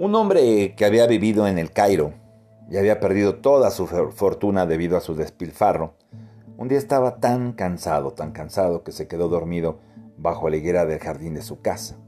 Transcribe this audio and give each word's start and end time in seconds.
Un 0.00 0.14
hombre 0.14 0.74
que 0.76 0.86
había 0.86 1.06
vivido 1.06 1.46
en 1.46 1.58
el 1.58 1.72
Cairo 1.72 2.14
y 2.70 2.78
había 2.78 3.00
perdido 3.00 3.34
toda 3.34 3.70
su 3.70 3.86
fortuna 3.86 4.64
debido 4.64 4.96
a 4.96 5.02
su 5.02 5.14
despilfarro, 5.14 5.92
un 6.56 6.68
día 6.68 6.78
estaba 6.78 7.20
tan 7.20 7.52
cansado, 7.52 8.12
tan 8.12 8.32
cansado 8.32 8.82
que 8.82 8.92
se 8.92 9.06
quedó 9.06 9.28
dormido 9.28 9.78
bajo 10.16 10.48
la 10.48 10.56
higuera 10.56 10.86
del 10.86 11.00
jardín 11.00 11.34
de 11.34 11.42
su 11.42 11.60
casa. 11.60 11.98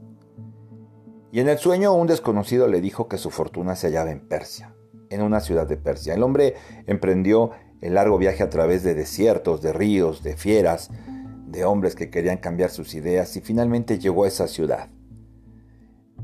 Y 1.31 1.39
en 1.39 1.49
el 1.49 1.59
sueño 1.59 1.93
un 1.93 2.07
desconocido 2.07 2.67
le 2.67 2.81
dijo 2.81 3.07
que 3.07 3.19
su 3.19 3.29
fortuna 3.29 3.75
se 3.75 3.89
hallaba 3.89 4.09
en 4.09 4.27
Persia, 4.27 4.73
en 5.11 5.21
una 5.21 5.39
ciudad 5.39 5.67
de 5.67 5.77
Persia. 5.77 6.15
El 6.15 6.23
hombre 6.23 6.55
emprendió 6.87 7.51
el 7.79 7.93
largo 7.93 8.17
viaje 8.17 8.41
a 8.41 8.49
través 8.49 8.81
de 8.81 8.95
desiertos, 8.95 9.61
de 9.61 9.71
ríos, 9.71 10.23
de 10.23 10.35
fieras, 10.35 10.89
de 11.45 11.63
hombres 11.63 11.93
que 11.93 12.09
querían 12.09 12.37
cambiar 12.37 12.71
sus 12.71 12.95
ideas 12.95 13.37
y 13.37 13.41
finalmente 13.41 13.99
llegó 13.99 14.23
a 14.23 14.29
esa 14.29 14.47
ciudad. 14.47 14.89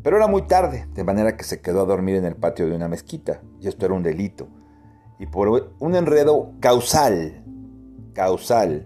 Pero 0.03 0.17
era 0.17 0.27
muy 0.27 0.44
tarde, 0.44 0.88
de 0.94 1.03
manera 1.03 1.35
que 1.35 1.44
se 1.44 1.62
quedó 1.62 1.81
a 1.81 1.85
dormir 1.85 2.16
en 2.16 2.26
el 2.26 2.35
patio 2.35 2.67
de 2.67 2.76
una 2.76 2.88
mezquita, 2.88 3.41
y 3.59 3.67
esto 3.67 3.85
era 3.85 3.95
un 3.95 4.03
delito. 4.03 4.48
Y 5.20 5.26
por 5.26 5.73
un 5.80 5.95
enredo 5.95 6.53
causal, 6.62 7.44
causal, 8.13 8.85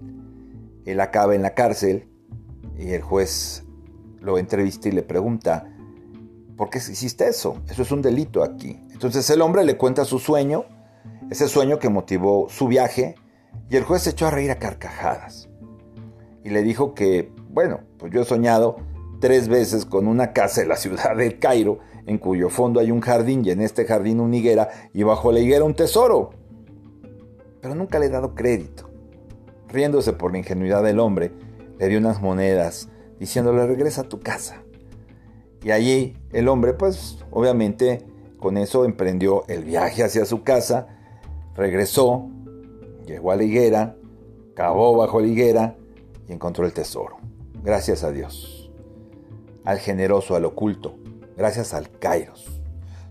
él 0.85 0.99
acaba 0.99 1.35
en 1.35 1.44
la 1.44 1.54
cárcel 1.54 2.09
y 2.77 2.91
el 2.91 3.02
juez 3.02 3.63
lo 4.20 4.38
entrevista 4.38 4.90
y 4.90 4.94
le 4.94 5.04
pregunta, 5.04 5.71
¿por 6.57 6.70
qué 6.70 6.80
hiciste 6.80 7.27
eso? 7.27 7.62
Eso 7.70 7.84
es 7.84 7.91
un 7.91 8.02
delito 8.02 8.43
aquí. 8.43 8.80
Entonces 8.91 9.30
el 9.30 9.41
hombre 9.41 9.63
le 9.63 9.77
cuenta 9.77 10.05
su 10.05 10.18
sueño, 10.18 10.66
ese 11.30 11.48
sueño 11.48 11.77
que 11.77 11.90
motivó 11.90 12.48
su 12.49 12.68
viaje, 12.68 13.16
y 13.70 13.76
el 13.76 13.84
juez 13.84 14.04
se 14.04 14.12
echó 14.12 14.27
a 14.27 14.32
reír 14.32 14.49
a 14.49 14.55
carcajadas. 14.55 15.49
Y 16.43 16.49
le 16.49 16.63
dijo 16.63 16.93
que, 16.95 17.32
bueno, 17.49 17.82
pues 17.98 18.12
yo 18.12 18.21
he 18.21 18.26
soñado 18.26 18.77
tres 19.23 19.48
veces 19.48 19.86
con 19.86 20.08
una 20.08 20.34
casa 20.34 20.63
en 20.63 20.68
la 20.68 20.76
ciudad 20.76 21.16
de 21.16 21.40
Cairo, 21.40 21.79
en 22.05 22.18
cuyo 22.18 22.49
fondo 22.49 22.82
hay 22.82 22.91
un 22.91 22.99
jardín 22.99 23.46
y 23.46 23.52
en 23.52 23.62
este 23.62 23.85
jardín 23.85 24.20
una 24.20 24.35
higuera 24.35 24.68
y 24.93 25.04
bajo 25.04 25.32
la 25.32 25.40
higuera 25.40 25.63
un 25.63 25.76
tesoro. 25.76 26.32
Pero 27.62 27.74
nunca 27.74 27.99
le 27.99 28.07
he 28.07 28.10
dado 28.10 28.35
crédito. 28.35 28.90
Riéndose 29.70 30.12
por 30.12 30.34
la 30.34 30.40
ingenuidad 30.40 30.84
del 30.84 30.99
hombre, 30.99 31.32
le 31.79 31.88
dio 31.88 31.99
unas 31.99 32.21
monedas 32.21 32.90
diciéndole 33.18 33.66
regresa 33.66 34.01
a 34.01 34.10
tu 34.10 34.20
casa. 34.20 34.62
Y 35.63 35.71
allí 35.71 36.18
el 36.34 36.49
hombre, 36.49 36.74
pues 36.74 37.24
obviamente 37.32 38.05
con 38.41 38.57
eso 38.57 38.84
emprendió 38.84 39.46
el 39.48 39.63
viaje 39.63 40.04
hacia 40.04 40.26
su 40.26 40.44
casa, 40.44 40.98
regresó, 41.55 42.27
llegó 43.05 43.32
a 43.32 43.38
la 43.38 43.44
higuera, 43.44 43.96
cavó 44.54 44.98
bajo 44.98 45.21
la 45.21 45.27
higuera 45.27 45.77
y 46.27 46.34
encontró 46.34 46.66
el 46.66 46.74
tesoro. 46.74 47.20
Gracias 47.63 48.04
a 48.04 48.12
Dios 48.12 48.63
al 49.66 49.80
generoso, 49.80 50.36
al 50.36 50.46
oculto, 50.46 50.96
gracias 51.38 51.74
al 51.74 51.90
Kairos. 51.90 52.62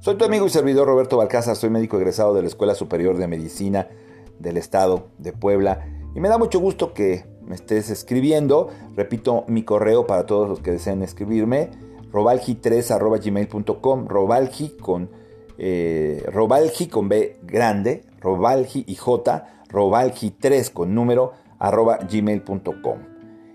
Soy 0.00 0.16
tu 0.16 0.24
amigo 0.24 0.46
y 0.46 0.50
servidor 0.50 0.88
Roberto 0.88 1.16
Balcázar, 1.16 1.56
soy 1.56 1.70
médico 1.70 1.96
egresado 1.96 2.34
de 2.34 2.42
la 2.42 2.48
Escuela 2.48 2.74
Superior 2.74 3.16
de 3.16 3.28
Medicina 3.28 3.88
del 4.38 4.56
Estado 4.56 5.08
de 5.18 5.32
Puebla 5.32 5.86
y 6.14 6.20
me 6.20 6.28
da 6.28 6.38
mucho 6.38 6.58
gusto 6.58 6.92
que 6.92 7.24
me 7.46 7.54
estés 7.54 7.90
escribiendo. 7.90 8.68
Repito 8.96 9.44
mi 9.46 9.62
correo 9.62 10.06
para 10.06 10.26
todos 10.26 10.48
los 10.48 10.60
que 10.60 10.72
deseen 10.72 11.02
escribirme, 11.02 11.70
robalgi3 12.12 12.98
robalgi 14.08 14.76
con 14.80 15.10
eh, 15.58 16.24
robalgi 16.26 16.88
con 16.88 17.08
B 17.08 17.38
grande, 17.42 18.04
robalgi 18.20 18.84
y 18.86 18.96
J, 18.96 19.46
robalgi3 19.68 20.72
con 20.72 20.94
número 20.94 21.32
arroba 21.58 21.98
gmail.com. 21.98 23.11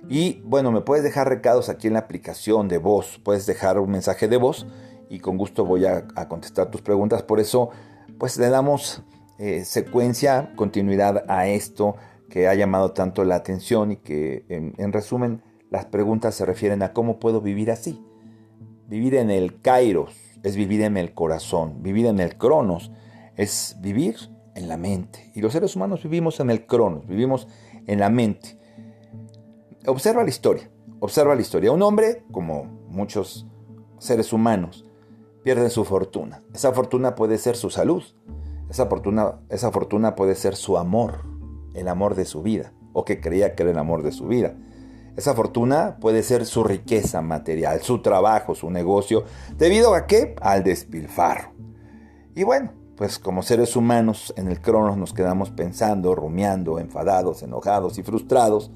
Y 0.09 0.41
bueno, 0.45 0.71
me 0.71 0.81
puedes 0.81 1.03
dejar 1.03 1.27
recados 1.27 1.69
aquí 1.69 1.87
en 1.87 1.93
la 1.93 1.99
aplicación 1.99 2.67
de 2.67 2.77
voz, 2.77 3.19
puedes 3.23 3.45
dejar 3.45 3.79
un 3.79 3.91
mensaje 3.91 4.27
de 4.27 4.37
voz 4.37 4.65
y 5.09 5.19
con 5.19 5.37
gusto 5.37 5.65
voy 5.65 5.85
a, 5.85 6.07
contestar 6.27 6.71
tus 6.71 6.81
preguntas. 6.81 7.23
Por 7.23 7.39
eso, 7.39 7.69
pues 8.17 8.37
le 8.37 8.49
damos 8.49 9.03
eh, 9.37 9.65
secuencia, 9.65 10.53
continuidad 10.55 11.25
a 11.27 11.47
esto 11.47 11.95
que 12.29 12.47
ha 12.47 12.55
llamado 12.55 12.91
tanto 12.91 13.23
la 13.23 13.35
atención 13.35 13.91
y 13.91 13.97
que 13.97 14.45
en, 14.49 14.93
resumen 14.93 15.41
las 15.69 15.85
preguntas 15.85 16.35
se 16.35 16.45
refieren 16.45 16.83
a 16.83 16.93
cómo 16.93 17.19
puedo 17.19 17.41
vivir 17.41 17.71
así. 17.71 18.03
Vivir 18.87 19.15
en 19.15 19.29
el 19.29 19.61
kairos 19.61 20.15
es 20.43 20.55
vivir 20.55 20.81
en 20.81 20.95
el 20.95 21.13
corazón, 21.13 21.83
vivir 21.83 22.05
en 22.05 22.19
el 22.19 22.37
cronos 22.37 22.91
es 23.35 23.75
vivir 23.79 24.15
en 24.55 24.67
la 24.67 24.77
mente. 24.77 25.31
Y 25.35 25.41
los 25.41 25.53
seres 25.53 25.75
humanos 25.75 26.03
vivimos 26.03 26.39
en 26.39 26.49
el 26.49 26.65
cronos, 26.65 27.05
vivimos 27.07 27.47
en 27.85 27.99
la 27.99 28.09
mente. 28.09 28.57
Observa 29.89 30.21
la 30.21 30.29
historia, 30.29 30.69
observa 30.99 31.33
la 31.33 31.39
historia. 31.39 31.71
Un 31.71 31.81
hombre, 31.81 32.25
como 32.33 32.65
muchos 32.89 33.47
seres 33.99 34.33
humanos, 34.33 34.85
pierde 35.45 35.69
su 35.69 35.85
fortuna. 35.85 36.43
Esa 36.53 36.73
fortuna 36.73 37.15
puede 37.15 37.37
ser 37.37 37.55
su 37.55 37.69
salud, 37.69 38.03
esa 38.69 38.87
fortuna, 38.87 39.39
esa 39.47 39.71
fortuna 39.71 40.13
puede 40.13 40.35
ser 40.35 40.57
su 40.57 40.77
amor, 40.77 41.21
el 41.73 41.87
amor 41.87 42.15
de 42.15 42.25
su 42.25 42.41
vida, 42.41 42.73
o 42.91 43.05
que 43.05 43.21
creía 43.21 43.55
que 43.55 43.63
era 43.63 43.71
el 43.71 43.77
amor 43.77 44.03
de 44.03 44.11
su 44.11 44.27
vida. 44.27 44.57
Esa 45.15 45.33
fortuna 45.33 45.99
puede 46.01 46.21
ser 46.21 46.45
su 46.45 46.65
riqueza 46.65 47.21
material, 47.21 47.79
su 47.79 48.01
trabajo, 48.01 48.55
su 48.55 48.69
negocio, 48.69 49.23
debido 49.55 49.95
a 49.95 50.05
qué? 50.05 50.35
Al 50.41 50.65
despilfarro. 50.65 51.53
Y 52.35 52.43
bueno, 52.43 52.73
pues 52.97 53.19
como 53.19 53.41
seres 53.41 53.77
humanos 53.77 54.33
en 54.35 54.49
el 54.49 54.59
cronos 54.59 54.97
nos 54.97 55.13
quedamos 55.13 55.49
pensando, 55.49 56.13
rumiando, 56.13 56.77
enfadados, 56.77 57.41
enojados 57.41 57.97
y 57.97 58.03
frustrados 58.03 58.69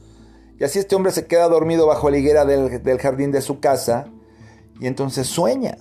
y 0.61 0.63
así 0.63 0.77
este 0.77 0.95
hombre 0.95 1.11
se 1.11 1.25
queda 1.25 1.49
dormido 1.49 1.87
bajo 1.87 2.11
la 2.11 2.19
higuera 2.19 2.45
del, 2.45 2.99
jardín 2.99 3.31
de 3.31 3.41
su 3.41 3.59
casa 3.59 4.05
y 4.79 4.85
entonces 4.85 5.25
sueña. 5.25 5.75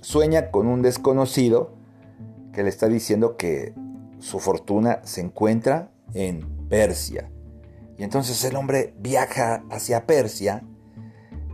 Sueña 0.00 0.50
con 0.50 0.68
un 0.68 0.80
desconocido 0.80 1.74
que 2.54 2.62
le 2.62 2.70
está 2.70 2.88
diciendo 2.88 3.36
que 3.36 3.74
su 4.20 4.40
fortuna 4.40 5.00
se 5.04 5.20
encuentra 5.20 5.90
en 6.14 6.66
Persia. 6.70 7.30
Y 7.98 8.04
entonces 8.04 8.42
el 8.46 8.56
hombre 8.56 8.94
viaja 9.00 9.64
hacia 9.68 10.06
Persia, 10.06 10.62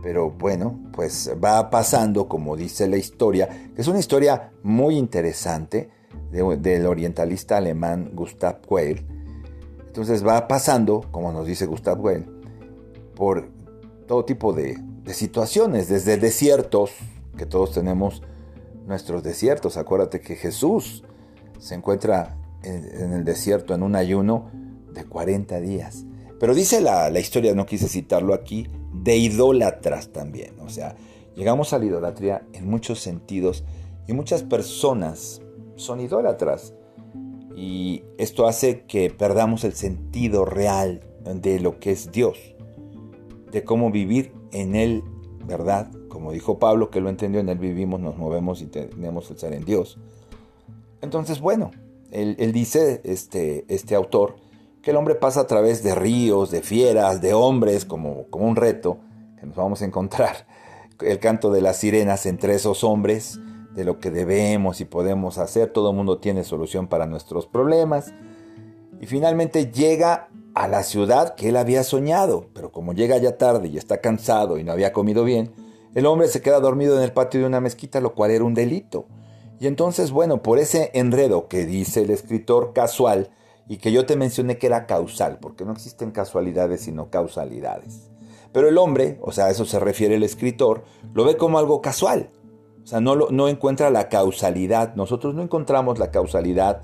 pero 0.01 0.31
bueno, 0.31 0.79
pues 0.93 1.29
va 1.43 1.69
pasando, 1.69 2.29
como 2.29 2.55
dice 2.55 2.87
la 2.87 2.95
historia, 2.95 3.49
que 3.75 3.81
es 3.81 3.89
una 3.89 3.99
historia 3.99 4.53
muy 4.63 4.95
interesante 4.95 5.89
del 6.31 6.85
orientalista 6.85 7.57
alemán 7.57 8.11
Gustav 8.13 8.61
Quayle, 8.65 9.05
entonces 9.91 10.25
va 10.25 10.47
pasando, 10.47 11.03
como 11.11 11.33
nos 11.33 11.45
dice 11.45 11.65
Gustav 11.65 11.99
Well, 11.99 12.25
por 13.13 13.49
todo 14.07 14.23
tipo 14.23 14.53
de, 14.53 14.77
situaciones, 15.07 15.89
desde 15.89 16.15
desiertos, 16.15 16.91
que 17.35 17.45
todos 17.45 17.73
tenemos 17.73 18.21
nuestros 18.87 19.21
desiertos. 19.21 19.75
Acuérdate 19.75 20.21
que 20.21 20.37
Jesús 20.37 21.03
se 21.59 21.75
encuentra 21.75 22.37
en, 22.63 23.11
el 23.11 23.25
desierto 23.25 23.75
en 23.75 23.83
un 23.83 23.97
ayuno 23.97 24.49
de 24.93 25.03
40 25.03 25.59
días. 25.59 26.05
Pero 26.39 26.55
dice 26.55 26.79
la, 26.79 27.09
la, 27.09 27.19
historia, 27.19 27.53
no 27.53 27.65
quise 27.65 27.89
citarlo 27.89 28.33
aquí, 28.33 28.69
de 28.93 29.17
idólatras 29.17 30.13
también. 30.13 30.57
O 30.61 30.69
sea, 30.69 30.95
llegamos 31.35 31.73
a 31.73 31.79
la 31.79 31.85
idolatría 31.85 32.47
en 32.53 32.69
muchos 32.69 33.01
sentidos 33.01 33.65
y 34.07 34.13
muchas 34.13 34.41
personas 34.41 35.41
son 35.75 35.99
idólatras. 35.99 36.75
Y 37.55 38.03
esto 38.17 38.47
hace 38.47 38.85
que 38.85 39.09
perdamos 39.09 39.63
el 39.63 39.73
sentido 39.73 40.45
real 40.45 41.01
de 41.23 41.59
lo 41.59 41.79
que 41.79 41.91
es 41.91 42.11
Dios, 42.11 42.37
de 43.51 43.63
cómo 43.63 43.91
vivir 43.91 44.33
en 44.51 44.75
Él, 44.75 45.03
¿verdad? 45.45 45.91
Como 46.09 46.31
dijo 46.31 46.59
Pablo, 46.59 46.89
que 46.89 47.01
lo 47.01 47.09
entendió, 47.09 47.39
en 47.39 47.49
Él 47.49 47.59
vivimos, 47.59 47.99
nos 47.99 48.17
movemos 48.17 48.61
y 48.61 48.67
tenemos 48.67 49.29
el 49.31 49.37
ser 49.37 49.53
en 49.53 49.65
Dios. 49.65 49.97
Entonces, 51.01 51.39
bueno, 51.39 51.71
él, 52.11 52.51
dice, 52.51 53.01
este, 53.03 53.65
este 53.67 53.95
autor, 53.95 54.35
que 54.81 54.91
el 54.91 54.97
hombre 54.97 55.15
pasa 55.15 55.41
a 55.41 55.47
través 55.47 55.83
de 55.83 55.95
ríos, 55.95 56.51
de 56.51 56.61
fieras, 56.61 57.21
de 57.21 57.33
hombres, 57.33 57.85
como, 57.85 58.25
como 58.29 58.47
un 58.47 58.55
reto 58.55 58.97
que 59.39 59.45
nos 59.45 59.55
vamos 59.55 59.81
a 59.81 59.85
encontrar. 59.85 60.47
El 60.99 61.19
canto 61.19 61.51
de 61.51 61.61
las 61.61 61.77
sirenas 61.77 62.25
entre 62.25 62.53
esos 62.53 62.83
hombres, 62.83 63.39
de 63.73 63.83
lo 63.83 63.99
que 63.99 64.11
debemos 64.11 64.81
y 64.81 64.85
podemos 64.85 65.37
hacer. 65.37 65.71
Todo 65.71 65.91
el 65.91 65.95
mundo 65.95 66.19
tiene 66.19 66.43
solución 66.43 66.87
para 66.87 67.05
nuestros 67.05 67.47
problemas. 67.47 68.13
Y 68.99 69.05
finalmente 69.07 69.71
llega 69.71 70.29
a 70.53 70.67
la 70.67 70.83
ciudad 70.83 71.35
que 71.35 71.49
él 71.49 71.57
había 71.57 71.83
soñado, 71.83 72.47
pero 72.53 72.71
como 72.71 72.93
llega 72.93 73.17
ya 73.17 73.37
tarde 73.37 73.69
y 73.69 73.77
está 73.77 74.01
cansado 74.01 74.57
y 74.57 74.63
no 74.63 74.71
había 74.71 74.93
comido 74.93 75.23
bien, 75.23 75.53
el 75.95 76.05
hombre 76.05 76.27
se 76.27 76.41
queda 76.41 76.59
dormido 76.59 76.97
en 76.97 77.03
el 77.03 77.13
patio 77.13 77.39
de 77.39 77.45
una 77.45 77.61
mezquita, 77.61 77.99
lo 78.01 78.13
cual 78.13 78.31
era 78.31 78.43
un 78.43 78.53
delito. 78.53 79.07
Y 79.59 79.67
entonces, 79.67 80.11
bueno, 80.11 80.41
por 80.41 80.57
ese 80.59 80.91
enredo 80.93 81.47
que 81.47 81.65
dice 81.65 82.01
el 82.01 82.09
escritor 82.09 82.73
casual 82.73 83.29
y 83.67 83.77
que 83.77 83.91
yo 83.91 84.05
te 84.05 84.15
mencioné 84.15 84.57
que 84.57 84.67
era 84.67 84.85
causal, 84.87 85.37
porque 85.39 85.65
no 85.65 85.71
existen 85.71 86.11
casualidades 86.11 86.81
sino 86.81 87.09
causalidades. 87.09 88.09
Pero 88.51 88.67
el 88.67 88.77
hombre, 88.77 89.19
o 89.21 89.31
sea, 89.31 89.45
a 89.45 89.49
eso 89.51 89.65
se 89.65 89.79
refiere 89.79 90.15
el 90.15 90.23
escritor, 90.23 90.83
lo 91.13 91.25
ve 91.25 91.37
como 91.37 91.59
algo 91.59 91.81
casual. 91.81 92.29
O 92.83 92.87
sea, 92.87 92.99
no, 92.99 93.15
no 93.15 93.47
encuentra 93.47 93.89
la 93.89 94.09
causalidad. 94.09 94.95
Nosotros 94.95 95.35
no 95.35 95.41
encontramos 95.41 95.99
la 95.99 96.11
causalidad. 96.11 96.81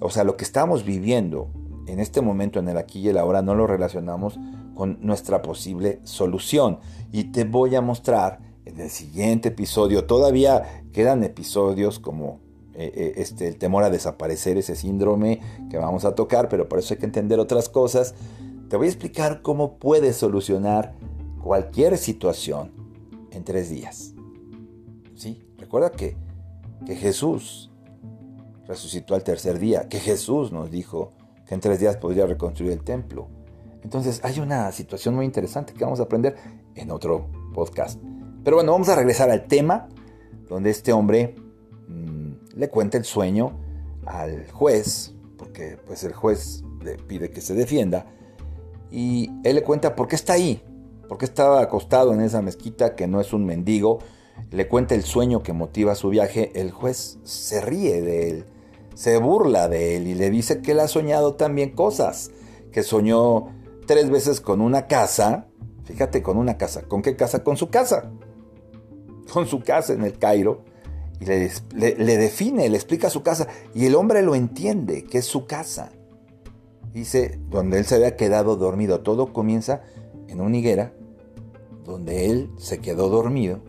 O 0.00 0.10
sea, 0.10 0.24
lo 0.24 0.36
que 0.36 0.44
estamos 0.44 0.84
viviendo 0.84 1.48
en 1.86 2.00
este 2.00 2.20
momento, 2.20 2.58
en 2.58 2.68
el 2.68 2.78
aquí 2.78 3.00
y 3.00 3.08
el 3.08 3.18
ahora, 3.18 3.42
no 3.42 3.54
lo 3.54 3.66
relacionamos 3.66 4.38
con 4.74 4.98
nuestra 5.00 5.42
posible 5.42 6.00
solución. 6.04 6.78
Y 7.12 7.24
te 7.24 7.44
voy 7.44 7.74
a 7.74 7.80
mostrar 7.80 8.40
en 8.64 8.80
el 8.80 8.90
siguiente 8.90 9.48
episodio, 9.48 10.06
todavía 10.06 10.82
quedan 10.92 11.22
episodios 11.22 11.98
como 11.98 12.40
eh, 12.74 12.90
eh, 12.94 13.12
este, 13.16 13.46
el 13.46 13.56
temor 13.56 13.84
a 13.84 13.90
desaparecer, 13.90 14.56
ese 14.56 14.74
síndrome 14.74 15.40
que 15.70 15.76
vamos 15.76 16.04
a 16.04 16.14
tocar, 16.14 16.48
pero 16.48 16.68
por 16.68 16.78
eso 16.78 16.94
hay 16.94 17.00
que 17.00 17.06
entender 17.06 17.38
otras 17.38 17.68
cosas. 17.68 18.14
Te 18.68 18.76
voy 18.76 18.86
a 18.86 18.90
explicar 18.90 19.42
cómo 19.42 19.78
puedes 19.78 20.16
solucionar 20.16 20.94
cualquier 21.42 21.98
situación 21.98 22.72
en 23.30 23.44
tres 23.44 23.68
días. 23.68 24.13
¿Sí? 25.16 25.42
Recuerda 25.58 25.90
que, 25.90 26.16
que 26.86 26.96
Jesús 26.96 27.70
resucitó 28.66 29.14
al 29.14 29.24
tercer 29.24 29.58
día, 29.58 29.88
que 29.88 29.98
Jesús 29.98 30.52
nos 30.52 30.70
dijo 30.70 31.12
que 31.46 31.54
en 31.54 31.60
tres 31.60 31.80
días 31.80 31.96
podría 31.96 32.26
reconstruir 32.26 32.72
el 32.72 32.82
templo. 32.82 33.28
Entonces 33.82 34.20
hay 34.24 34.40
una 34.40 34.72
situación 34.72 35.14
muy 35.14 35.26
interesante 35.26 35.74
que 35.74 35.84
vamos 35.84 36.00
a 36.00 36.04
aprender 36.04 36.36
en 36.74 36.90
otro 36.90 37.26
podcast. 37.52 38.00
Pero 38.42 38.56
bueno, 38.56 38.72
vamos 38.72 38.88
a 38.88 38.96
regresar 38.96 39.30
al 39.30 39.46
tema 39.46 39.88
donde 40.48 40.70
este 40.70 40.92
hombre 40.92 41.34
mm, 41.88 42.56
le 42.56 42.68
cuenta 42.68 42.98
el 42.98 43.04
sueño 43.04 43.58
al 44.06 44.50
juez, 44.50 45.14
porque 45.38 45.78
pues 45.86 46.04
el 46.04 46.12
juez 46.12 46.62
le 46.82 46.96
pide 46.96 47.30
que 47.30 47.40
se 47.40 47.54
defienda, 47.54 48.06
y 48.90 49.30
él 49.44 49.56
le 49.56 49.62
cuenta 49.62 49.96
por 49.96 50.08
qué 50.08 50.16
está 50.16 50.34
ahí, 50.34 50.62
por 51.08 51.18
qué 51.18 51.24
estaba 51.24 51.60
acostado 51.60 52.12
en 52.12 52.20
esa 52.20 52.42
mezquita, 52.42 52.94
que 52.94 53.06
no 53.06 53.20
es 53.20 53.32
un 53.32 53.44
mendigo, 53.44 53.98
le 54.50 54.68
cuenta 54.68 54.94
el 54.94 55.02
sueño 55.02 55.42
que 55.42 55.52
motiva 55.52 55.94
su 55.94 56.10
viaje, 56.10 56.52
el 56.54 56.70
juez 56.70 57.18
se 57.24 57.60
ríe 57.60 58.00
de 58.02 58.30
él, 58.30 58.44
se 58.94 59.18
burla 59.18 59.68
de 59.68 59.96
él 59.96 60.06
y 60.06 60.14
le 60.14 60.30
dice 60.30 60.62
que 60.62 60.72
él 60.72 60.80
ha 60.80 60.88
soñado 60.88 61.34
también 61.34 61.70
cosas, 61.70 62.30
que 62.70 62.82
soñó 62.82 63.48
tres 63.86 64.10
veces 64.10 64.40
con 64.40 64.60
una 64.60 64.86
casa, 64.86 65.48
fíjate, 65.84 66.22
con 66.22 66.36
una 66.36 66.56
casa, 66.56 66.82
¿con 66.82 67.02
qué 67.02 67.16
casa? 67.16 67.42
Con 67.42 67.56
su 67.56 67.68
casa, 67.68 68.12
con 69.32 69.46
su 69.46 69.60
casa 69.60 69.92
en 69.92 70.04
el 70.04 70.18
Cairo, 70.18 70.64
y 71.20 71.26
le, 71.26 72.16
define, 72.16 72.68
le 72.68 72.76
explica 72.76 73.10
su 73.10 73.22
casa, 73.22 73.48
y 73.74 73.86
el 73.86 73.94
hombre 73.94 74.22
lo 74.22 74.34
entiende, 74.34 75.04
que 75.04 75.18
es 75.18 75.24
su 75.24 75.46
casa. 75.46 75.92
Dice, 76.92 77.40
donde 77.50 77.78
él 77.78 77.84
se 77.84 77.96
había 77.96 78.16
quedado 78.16 78.56
dormido, 78.56 79.00
todo 79.00 79.32
comienza 79.32 79.82
en 80.28 80.40
una 80.40 80.56
higuera, 80.56 80.92
donde 81.84 82.30
él 82.30 82.50
se 82.56 82.78
quedó 82.78 83.08
dormido. 83.08 83.60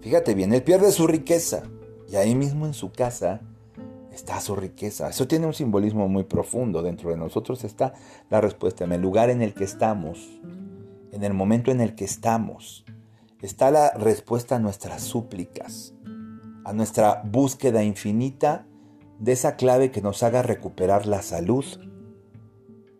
Fíjate 0.00 0.34
bien, 0.34 0.52
él 0.52 0.62
pierde 0.62 0.92
su 0.92 1.06
riqueza, 1.06 1.62
y 2.10 2.16
ahí 2.16 2.34
mismo 2.34 2.66
en 2.66 2.74
su 2.74 2.90
casa 2.90 3.40
está 4.12 4.40
su 4.40 4.56
riqueza. 4.56 5.08
Eso 5.08 5.28
tiene 5.28 5.46
un 5.46 5.54
simbolismo 5.54 6.08
muy 6.08 6.24
profundo. 6.24 6.82
Dentro 6.82 7.10
de 7.10 7.16
nosotros 7.16 7.64
está 7.64 7.94
la 8.28 8.40
respuesta. 8.40 8.84
En 8.84 8.92
el 8.92 9.00
lugar 9.00 9.30
en 9.30 9.42
el 9.42 9.54
que 9.54 9.64
estamos, 9.64 10.40
en 11.12 11.22
el 11.22 11.32
momento 11.34 11.70
en 11.70 11.80
el 11.80 11.94
que 11.94 12.04
estamos, 12.04 12.84
está 13.40 13.70
la 13.70 13.92
respuesta 13.92 14.56
a 14.56 14.58
nuestras 14.58 15.02
súplicas, 15.02 15.94
a 16.64 16.72
nuestra 16.72 17.22
búsqueda 17.24 17.82
infinita 17.84 18.66
de 19.18 19.32
esa 19.32 19.56
clave 19.56 19.90
que 19.90 20.02
nos 20.02 20.22
haga 20.22 20.42
recuperar 20.42 21.06
la 21.06 21.22
salud. 21.22 21.64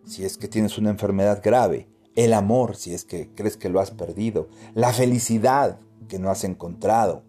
Si 0.05 0.25
es 0.25 0.39
que 0.39 0.49
tienes 0.49 0.79
una 0.79 0.91
enfermedad 0.91 1.41
grave, 1.43 1.89
el 2.15 2.33
amor, 2.33 2.77
si 2.77 2.95
es 2.95 3.05
que 3.05 3.31
crees 3.35 3.57
que 3.57 3.69
lo 3.69 3.81
has 3.81 3.91
perdido, 3.91 4.49
la 4.75 4.93
felicidad 4.93 5.79
que 6.09 6.19
no 6.19 6.31
has 6.31 6.45
encontrado. 6.45 7.25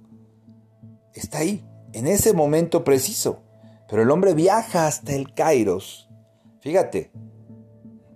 Está 1.13 1.39
ahí, 1.39 1.63
en 1.94 2.07
ese 2.07 2.33
momento 2.33 2.83
preciso. 2.83 3.44
Pero 3.89 4.03
el 4.03 4.12
hombre 4.12 4.33
viaja 4.33 4.88
hasta 4.88 5.13
el 5.13 5.33
Kairos. 5.33 6.09
Fíjate, 6.62 7.12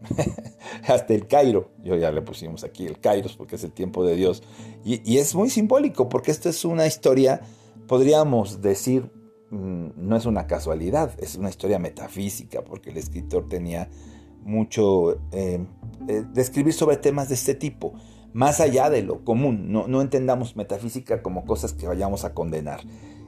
hasta 0.87 1.13
el 1.13 1.27
Cairo. 1.27 1.71
Yo 1.83 1.95
ya 1.95 2.11
le 2.11 2.21
pusimos 2.21 2.63
aquí 2.63 2.85
el 2.85 2.99
Kairos 2.99 3.35
porque 3.35 3.55
es 3.55 3.63
el 3.63 3.71
tiempo 3.71 4.05
de 4.05 4.15
Dios. 4.15 4.43
Y, 4.83 5.17
es 5.17 5.35
muy 5.35 5.49
simbólico 5.49 6.09
porque 6.09 6.31
esto 6.31 6.49
es 6.49 6.63
una 6.63 6.85
historia, 6.85 7.41
podríamos 7.87 8.61
decir, 8.61 9.11
mm, 9.49 9.89
no 9.95 10.15
es 10.15 10.25
una 10.25 10.47
casualidad, 10.47 11.11
es 11.17 11.35
una 11.35 11.49
historia 11.49 11.79
metafísica 11.79 12.63
porque 12.63 12.91
el 12.91 12.97
escritor 12.97 13.49
tenía 13.49 13.89
mucho 14.43 15.19
eh, 15.31 15.65
eh, 16.07 16.23
de 16.31 16.41
escribir 16.41 16.73
sobre 16.73 16.97
temas 16.97 17.29
de 17.29 17.35
este 17.35 17.55
tipo, 17.55 17.93
más 18.35 18.59
allá 18.59 18.89
de 18.89 19.01
lo 19.01 19.23
común. 19.23 19.71
No, 19.71 19.87
no 19.87 20.01
entendamos 20.01 20.57
metafísica 20.57 21.23
como 21.23 21.45
cosas 21.45 21.71
que 21.71 21.87
vayamos 21.87 22.25
a 22.25 22.33
condenar. 22.33 22.81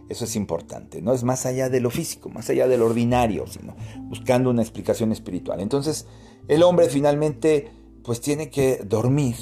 Eso 0.09 0.25
es 0.25 0.35
importante, 0.35 1.01
no 1.01 1.13
es 1.13 1.23
más 1.23 1.45
allá 1.45 1.69
de 1.69 1.79
lo 1.79 1.89
físico, 1.89 2.29
más 2.29 2.49
allá 2.49 2.67
del 2.67 2.81
ordinario, 2.81 3.47
sino 3.47 3.75
buscando 4.03 4.49
una 4.49 4.61
explicación 4.61 5.13
espiritual. 5.13 5.61
Entonces, 5.61 6.07
el 6.49 6.61
hombre 6.61 6.89
finalmente 6.89 7.71
pues 8.03 8.19
tiene 8.19 8.49
que 8.49 8.81
dormir, 8.85 9.35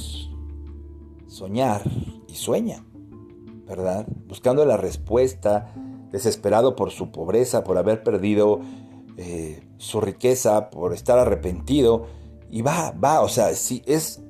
soñar 1.27 1.81
y 2.27 2.35
sueña, 2.35 2.85
¿verdad? 3.67 4.07
Buscando 4.27 4.65
la 4.65 4.77
respuesta, 4.77 5.73
desesperado 6.11 6.75
por 6.75 6.91
su 6.91 7.11
pobreza, 7.11 7.63
por 7.63 7.79
haber 7.79 8.03
perdido 8.03 8.59
eh, 9.17 9.63
su 9.77 9.99
riqueza, 9.99 10.69
por 10.69 10.93
estar 10.93 11.17
arrepentido, 11.17 12.05
y 12.51 12.61
va, 12.61 12.91
va, 12.91 13.21
o 13.21 13.29
sea, 13.29 13.53
si 13.55 13.81
es, 13.85 14.21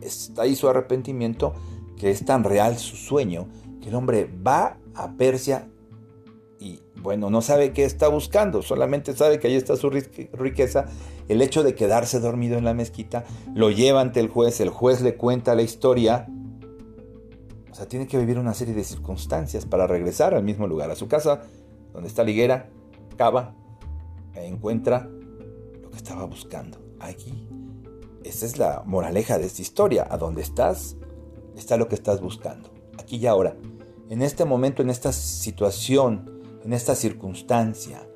está 0.00 0.42
ahí 0.42 0.56
su 0.56 0.68
arrepentimiento, 0.68 1.54
que 1.96 2.10
es 2.10 2.24
tan 2.24 2.44
real 2.44 2.78
su 2.78 2.96
sueño, 2.96 3.48
que 3.80 3.88
el 3.88 3.94
hombre 3.94 4.30
va 4.46 4.78
a 4.94 5.12
Persia 5.16 5.68
y 6.60 6.82
bueno, 7.00 7.30
no 7.30 7.40
sabe 7.40 7.72
qué 7.72 7.84
está 7.84 8.08
buscando, 8.08 8.60
solamente 8.60 9.16
sabe 9.16 9.38
que 9.38 9.48
ahí 9.48 9.54
está 9.54 9.76
su 9.76 9.88
riqueza. 9.88 10.84
El 11.28 11.40
hecho 11.40 11.62
de 11.62 11.74
quedarse 11.74 12.20
dormido 12.20 12.58
en 12.58 12.64
la 12.64 12.74
mezquita 12.74 13.24
lo 13.54 13.70
lleva 13.70 14.02
ante 14.02 14.20
el 14.20 14.28
juez, 14.28 14.60
el 14.60 14.68
juez 14.68 15.00
le 15.00 15.16
cuenta 15.16 15.54
la 15.54 15.62
historia. 15.62 16.28
O 17.70 17.74
sea, 17.74 17.88
tiene 17.88 18.06
que 18.06 18.18
vivir 18.18 18.38
una 18.38 18.52
serie 18.52 18.74
de 18.74 18.84
circunstancias 18.84 19.64
para 19.64 19.86
regresar 19.86 20.34
al 20.34 20.42
mismo 20.42 20.66
lugar, 20.66 20.90
a 20.90 20.96
su 20.96 21.08
casa, 21.08 21.40
donde 21.94 22.08
está 22.08 22.24
la 22.24 22.30
higuera, 22.30 22.68
cava 23.16 23.54
e 24.34 24.46
encuentra 24.46 25.08
lo 25.80 25.90
que 25.90 25.96
estaba 25.96 26.24
buscando. 26.24 26.78
Aquí, 27.00 27.48
esa 28.24 28.46
es 28.46 28.58
la 28.58 28.82
moraleja 28.84 29.38
de 29.38 29.46
esta 29.46 29.62
historia. 29.62 30.06
A 30.10 30.18
donde 30.18 30.42
estás, 30.42 30.96
está 31.56 31.76
lo 31.76 31.88
que 31.88 31.94
estás 31.94 32.20
buscando. 32.20 32.70
Aquí 32.98 33.16
y 33.16 33.26
ahora. 33.26 33.56
En 34.08 34.22
este 34.22 34.44
momento, 34.44 34.82
en 34.82 34.90
esta 34.90 35.12
situación, 35.12 36.42
en 36.64 36.72
esta 36.72 36.94
circunstancia, 36.94 38.06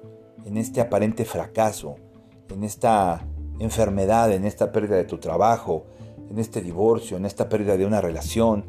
en 0.44 0.56
este 0.56 0.80
aparente 0.80 1.24
fracaso, 1.24 1.96
en 2.48 2.64
esta 2.64 3.26
enfermedad, 3.58 4.32
en 4.32 4.44
esta 4.44 4.72
pérdida 4.72 4.96
de 4.96 5.04
tu 5.04 5.18
trabajo, 5.18 5.86
en 6.30 6.38
este 6.38 6.60
divorcio, 6.60 7.16
en 7.16 7.26
esta 7.26 7.48
pérdida 7.48 7.76
de 7.76 7.86
una 7.86 8.00
relación, 8.00 8.66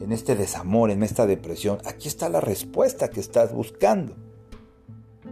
en 0.00 0.12
este 0.12 0.34
desamor, 0.34 0.90
en 0.90 1.02
esta 1.02 1.26
depresión, 1.26 1.78
aquí 1.84 2.08
está 2.08 2.28
la 2.28 2.40
respuesta 2.40 3.08
que 3.08 3.20
estás 3.20 3.52
buscando. 3.52 4.16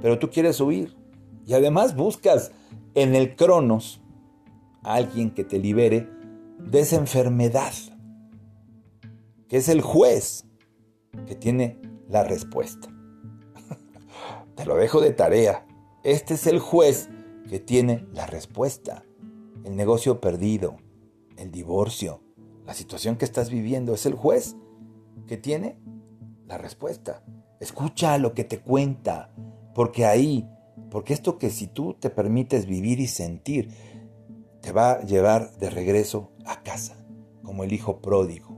Pero 0.01 0.19
tú 0.19 0.31
quieres 0.31 0.61
huir 0.61 0.97
y 1.47 1.55
además 1.55 1.97
buscas 1.97 2.53
en 2.95 3.15
el 3.15 3.37
Cronos 3.37 4.02
alguien 4.83 5.31
que 5.31 5.45
te 5.45 5.59
libere 5.59 6.09
de 6.59 6.81
esa 6.81 6.97
enfermedad, 6.97 7.73
que 9.49 9.57
es 9.57 9.69
el 9.69 9.81
juez 9.81 10.45
que 11.27 11.35
tiene 11.35 11.81
la 12.09 12.25
respuesta. 12.25 12.89
Te 14.55 14.65
lo 14.65 14.77
dejo 14.77 15.01
de 15.01 15.13
tarea. 15.13 15.67
Este 16.05 16.35
es 16.35 16.47
el 16.47 16.59
juez 16.59 17.09
que 17.49 17.59
tiene 17.59 18.07
la 18.13 18.27
respuesta. 18.27 19.05
El 19.65 19.77
negocio 19.77 20.21
perdido, 20.21 20.77
el 21.37 21.51
divorcio, 21.51 22.23
la 22.67 22.75
situación 22.75 23.17
que 23.17 23.25
estás 23.25 23.51
viviendo, 23.51 23.95
es 23.95 24.07
el 24.07 24.15
juez 24.15 24.57
que 25.27 25.37
tiene 25.37 25.79
la 26.47 26.59
respuesta. 26.59 27.25
Escucha 27.61 28.19
lo 28.19 28.35
que 28.35 28.45
te 28.45 28.61
cuenta, 28.61 29.33
porque 29.75 30.07
ahí, 30.07 30.49
porque 30.91 31.15
esto 31.15 31.39
que 31.39 31.51
si 31.51 31.67
tú 31.67 31.95
te 31.95 32.11
permites 32.11 32.67
vivir 32.67 33.01
y 33.01 33.07
sentir, 33.07 33.71
te 34.63 34.73
va 34.73 34.93
a 34.93 35.03
llevar 35.03 35.57
de 35.59 35.69
regreso 35.69 36.31
a 36.47 36.63
casa, 36.63 36.97
como 37.43 37.65
el 37.65 37.73
hijo 37.73 38.01
pródigo, 38.01 38.57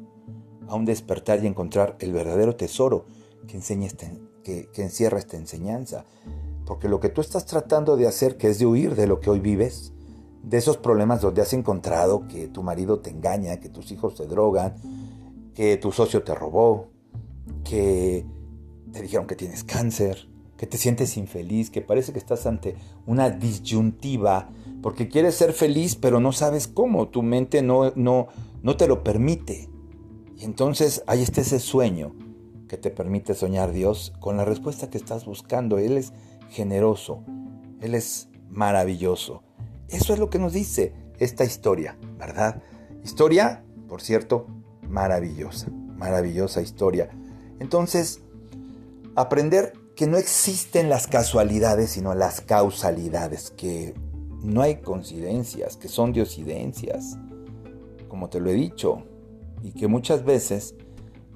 a 0.69 0.77
un 0.77 0.85
despertar 0.85 1.43
y 1.43 1.49
encontrar 1.49 1.97
el 1.99 2.13
verdadero 2.13 2.55
tesoro 2.55 3.07
que 3.49 3.57
enseña 3.57 3.87
este 3.87 4.13
que, 4.45 4.69
encierra 4.77 5.19
esta 5.19 5.37
enseñanza. 5.37 6.05
Porque 6.67 6.89
lo 6.89 7.01
que 7.01 7.09
tú 7.09 7.21
estás 7.21 7.47
tratando 7.47 7.97
de 7.97 8.07
hacer, 8.07 8.37
que 8.37 8.49
es 8.49 8.59
de 8.59 8.67
huir 8.67 8.95
de 8.95 9.07
lo 9.07 9.21
que 9.21 9.31
hoy 9.31 9.41
vives, 9.41 9.93
de 10.43 10.59
esos 10.59 10.77
problemas 10.77 11.23
donde 11.23 11.43
has 11.43 11.53
encontrado 11.55 12.29
que 12.29 12.49
tu 12.49 12.63
marido 12.63 13.01
te 13.01 13.11
engaña, 13.11 13.59
que 13.59 13.71
tus 13.71 13.91
hijos 13.91 14.15
te 14.15 14.27
drogan, 14.27 14.75
que 15.55 15.77
tu 15.79 15.91
socio 15.91 16.23
te 16.23 16.35
robó, 16.35 16.89
que 17.65 18.27
te 18.93 19.03
dijeron 19.03 19.27
que 19.27 19.37
tienes 19.37 19.65
cáncer, 19.65 20.29
que 20.57 20.67
te 20.67 20.77
sientes 20.77 21.17
infeliz, 21.17 21.71
que 21.71 21.81
parece 21.81 22.13
que 22.13 22.19
estás 22.19 22.47
ante 22.47 22.77
una 23.07 23.31
disyuntiva, 23.31 24.51
porque 24.85 25.09
quieres 25.09 25.35
ser 25.35 25.55
feliz 25.55 25.97
pero 25.97 26.21
no 26.21 26.31
sabes 26.31 26.69
cómo, 26.69 27.09
tu 27.09 27.23
mente 27.23 27.63
no, 27.63 27.95
no, 27.95 28.29
no 28.63 28.77
te 28.77 28.87
lo 28.87 29.03
permite. 29.03 29.71
Y 30.37 30.45
entonces 30.45 31.03
ahí 31.07 31.23
está 31.23 31.41
ese 31.41 31.59
sueño 31.59 32.15
que 32.69 32.77
te 32.77 32.91
permite 32.91 33.33
soñar 33.33 33.73
Dios 33.73 34.13
con 34.21 34.37
la 34.37 34.45
respuesta 34.45 34.91
que 34.91 34.99
estás 34.99 35.25
buscando. 35.25 35.79
Él 35.79 35.97
es 35.97 36.13
generoso, 36.51 37.25
Él 37.81 37.95
es 37.95 38.29
maravilloso. 38.51 39.43
Eso 39.89 40.13
es 40.13 40.19
lo 40.19 40.29
que 40.29 40.39
nos 40.39 40.53
dice 40.53 40.93
esta 41.19 41.47
historia, 41.47 41.97
¿verdad? 42.19 42.61
Historia, 43.03 43.65
por 43.89 44.03
cierto, 44.03 44.49
maravillosa, 44.87 45.71
maravillosa 45.97 46.61
historia. 46.61 47.09
Entonces, 47.59 48.21
aprender 49.17 49.73
que 49.97 50.07
no 50.07 50.19
existen 50.19 50.91
las 50.91 51.07
casualidades, 51.07 51.89
sino 51.89 52.15
las 52.15 52.43
causalidades, 52.43 53.51
que 53.51 53.95
no 54.45 54.63
hay 54.63 54.77
coincidencias, 54.77 55.77
que 55.77 55.89
son 55.89 56.13
diosidencias, 56.13 57.19
como 58.09 58.29
te 58.29 58.41
lo 58.41 58.51
he 58.51 58.55
dicho, 58.55 59.03
y 59.63 59.73
que 59.73 59.89
muchas 59.89 60.25
veces 60.25 60.75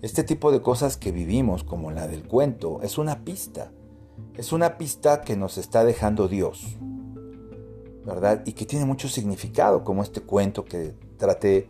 este 0.02 0.22
tipo 0.22 0.52
de 0.52 0.62
cosas 0.62 0.96
que 0.96 1.10
vivimos, 1.10 1.64
como 1.64 1.90
la 1.90 2.06
del 2.06 2.22
cuento, 2.28 2.80
es 2.82 2.98
una 2.98 3.24
pista, 3.24 3.72
es 4.36 4.52
una 4.52 4.78
pista 4.78 5.22
que 5.22 5.36
nos 5.36 5.58
está 5.58 5.84
dejando 5.84 6.28
Dios, 6.28 6.76
¿verdad? 8.04 8.42
Y 8.46 8.52
que 8.52 8.64
tiene 8.64 8.84
mucho 8.84 9.08
significado, 9.08 9.82
como 9.82 10.02
este 10.02 10.20
cuento 10.20 10.64
que 10.64 10.94
traté 11.16 11.68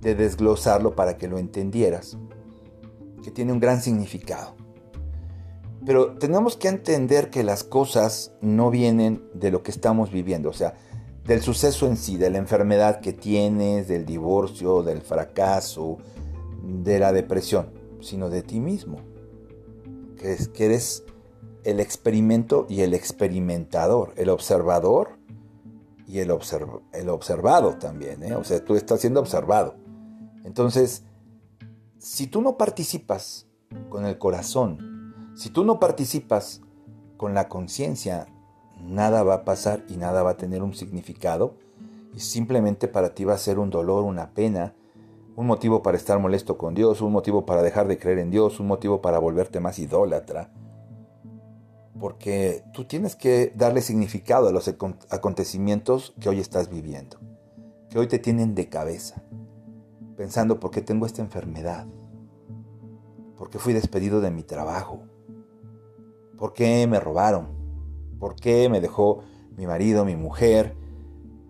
de 0.00 0.14
desglosarlo 0.14 0.96
para 0.96 1.18
que 1.18 1.28
lo 1.28 1.36
entendieras, 1.36 2.16
que 3.22 3.30
tiene 3.30 3.52
un 3.52 3.60
gran 3.60 3.82
significado. 3.82 4.55
Pero 5.86 6.18
tenemos 6.18 6.56
que 6.56 6.66
entender 6.66 7.30
que 7.30 7.44
las 7.44 7.62
cosas 7.62 8.32
no 8.40 8.70
vienen 8.70 9.22
de 9.32 9.52
lo 9.52 9.62
que 9.62 9.70
estamos 9.70 10.10
viviendo, 10.10 10.50
o 10.50 10.52
sea, 10.52 10.74
del 11.24 11.40
suceso 11.42 11.86
en 11.86 11.96
sí, 11.96 12.16
de 12.16 12.28
la 12.28 12.38
enfermedad 12.38 13.00
que 13.00 13.12
tienes, 13.12 13.86
del 13.86 14.04
divorcio, 14.04 14.82
del 14.82 15.00
fracaso, 15.00 15.98
de 16.62 16.98
la 16.98 17.12
depresión, 17.12 17.70
sino 18.00 18.28
de 18.28 18.42
ti 18.42 18.58
mismo, 18.58 18.98
que, 20.18 20.32
es, 20.32 20.48
que 20.48 20.66
eres 20.66 21.04
el 21.62 21.78
experimento 21.78 22.66
y 22.68 22.80
el 22.80 22.92
experimentador, 22.92 24.12
el 24.16 24.28
observador 24.28 25.18
y 26.08 26.18
el, 26.18 26.32
el 26.92 27.08
observado 27.08 27.78
también, 27.78 28.24
¿eh? 28.24 28.34
o 28.34 28.42
sea, 28.42 28.64
tú 28.64 28.74
estás 28.74 29.00
siendo 29.00 29.20
observado. 29.20 29.76
Entonces, 30.44 31.04
si 31.98 32.26
tú 32.26 32.40
no 32.40 32.56
participas 32.56 33.46
con 33.88 34.04
el 34.04 34.18
corazón, 34.18 34.85
si 35.36 35.50
tú 35.50 35.64
no 35.64 35.78
participas 35.78 36.62
con 37.18 37.34
la 37.34 37.46
conciencia, 37.50 38.26
nada 38.80 39.22
va 39.22 39.34
a 39.34 39.44
pasar 39.44 39.84
y 39.86 39.98
nada 39.98 40.22
va 40.22 40.30
a 40.30 40.36
tener 40.38 40.62
un 40.62 40.74
significado. 40.74 41.54
Y 42.14 42.20
simplemente 42.20 42.88
para 42.88 43.14
ti 43.14 43.24
va 43.24 43.34
a 43.34 43.38
ser 43.38 43.58
un 43.58 43.68
dolor, 43.68 44.04
una 44.04 44.30
pena, 44.30 44.74
un 45.36 45.46
motivo 45.46 45.82
para 45.82 45.98
estar 45.98 46.18
molesto 46.18 46.56
con 46.56 46.74
Dios, 46.74 47.02
un 47.02 47.12
motivo 47.12 47.44
para 47.44 47.62
dejar 47.62 47.86
de 47.86 47.98
creer 47.98 48.18
en 48.18 48.30
Dios, 48.30 48.60
un 48.60 48.66
motivo 48.66 49.02
para 49.02 49.18
volverte 49.18 49.60
más 49.60 49.78
idólatra. 49.78 50.50
Porque 52.00 52.64
tú 52.72 52.86
tienes 52.86 53.14
que 53.14 53.52
darle 53.54 53.82
significado 53.82 54.48
a 54.48 54.52
los 54.52 54.68
acontecimientos 55.10 56.14
que 56.18 56.30
hoy 56.30 56.40
estás 56.40 56.70
viviendo, 56.70 57.18
que 57.90 57.98
hoy 57.98 58.06
te 58.06 58.18
tienen 58.18 58.54
de 58.54 58.70
cabeza, 58.70 59.22
pensando 60.16 60.58
por 60.58 60.70
qué 60.70 60.80
tengo 60.80 61.04
esta 61.04 61.20
enfermedad, 61.20 61.86
por 63.36 63.50
qué 63.50 63.58
fui 63.58 63.74
despedido 63.74 64.22
de 64.22 64.30
mi 64.30 64.42
trabajo, 64.42 65.02
¿Por 66.36 66.52
qué 66.52 66.86
me 66.86 67.00
robaron? 67.00 67.48
¿Por 68.18 68.36
qué 68.36 68.68
me 68.68 68.80
dejó 68.80 69.20
mi 69.56 69.66
marido, 69.66 70.04
mi 70.04 70.16
mujer? 70.16 70.74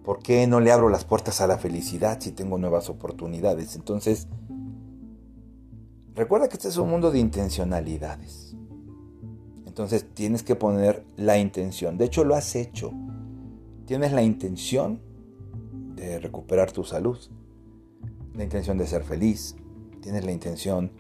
¿Por 0.05 0.21
qué 0.21 0.47
no 0.47 0.61
le 0.61 0.71
abro 0.71 0.88
las 0.88 1.05
puertas 1.05 1.40
a 1.40 1.47
la 1.47 1.59
felicidad 1.59 2.21
si 2.21 2.31
tengo 2.31 2.59
nuevas 2.59 2.88
oportunidades? 2.88 3.75
Entonces, 3.75 4.28
recuerda 6.14 6.49
que 6.49 6.55
este 6.55 6.69
es 6.69 6.76
un 6.76 6.88
mundo 6.88 7.11
de 7.11 7.19
intencionalidades. 7.19 8.57
Entonces 9.66 10.07
tienes 10.14 10.43
que 10.43 10.55
poner 10.55 11.05
la 11.16 11.38
intención. 11.38 11.99
De 11.99 12.07
hecho, 12.07 12.25
lo 12.25 12.35
has 12.35 12.55
hecho. 12.57 12.93
Tienes 13.85 14.12
la 14.12 14.23
intención 14.23 15.00
de 15.97 16.19
recuperar 16.19 16.73
tu 16.73 16.85
salud. 16.85 17.19
La 18.35 18.45
intención 18.45 18.78
de 18.78 18.87
ser 18.87 19.02
feliz. 19.02 19.57
Tienes 20.00 20.25
la 20.25 20.33
intención 20.33 20.93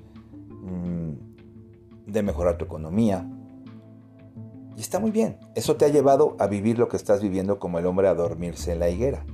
mm, 0.62 2.10
de 2.10 2.22
mejorar 2.22 2.58
tu 2.58 2.64
economía. 2.64 3.26
Y 4.76 4.80
está 4.80 4.98
muy 4.98 5.10
bien. 5.10 5.38
Eso 5.54 5.76
te 5.76 5.84
ha 5.84 5.88
llevado 5.88 6.36
a 6.38 6.46
vivir 6.46 6.78
lo 6.78 6.88
que 6.88 6.96
estás 6.96 7.22
viviendo 7.22 7.58
como 7.58 7.78
el 7.78 7.86
hombre 7.86 8.08
a 8.08 8.14
dormirse 8.14 8.72
en 8.72 8.80
la 8.80 8.90
higuera. 8.90 9.24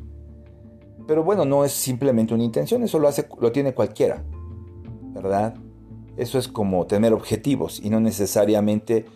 Pero 1.06 1.24
bueno, 1.24 1.44
no 1.44 1.64
es 1.64 1.72
simplemente 1.72 2.32
una 2.32 2.44
intención, 2.44 2.82
eso 2.82 2.98
lo, 2.98 3.08
hace, 3.08 3.28
lo 3.40 3.50
tiene 3.50 3.74
cualquiera. 3.74 4.22
¿Verdad? 5.14 5.54
Eso 6.16 6.38
es 6.38 6.48
como 6.48 6.86
tener 6.86 7.12
objetivos 7.12 7.80
y 7.82 7.90
no 7.90 8.00
necesariamente 8.00 9.06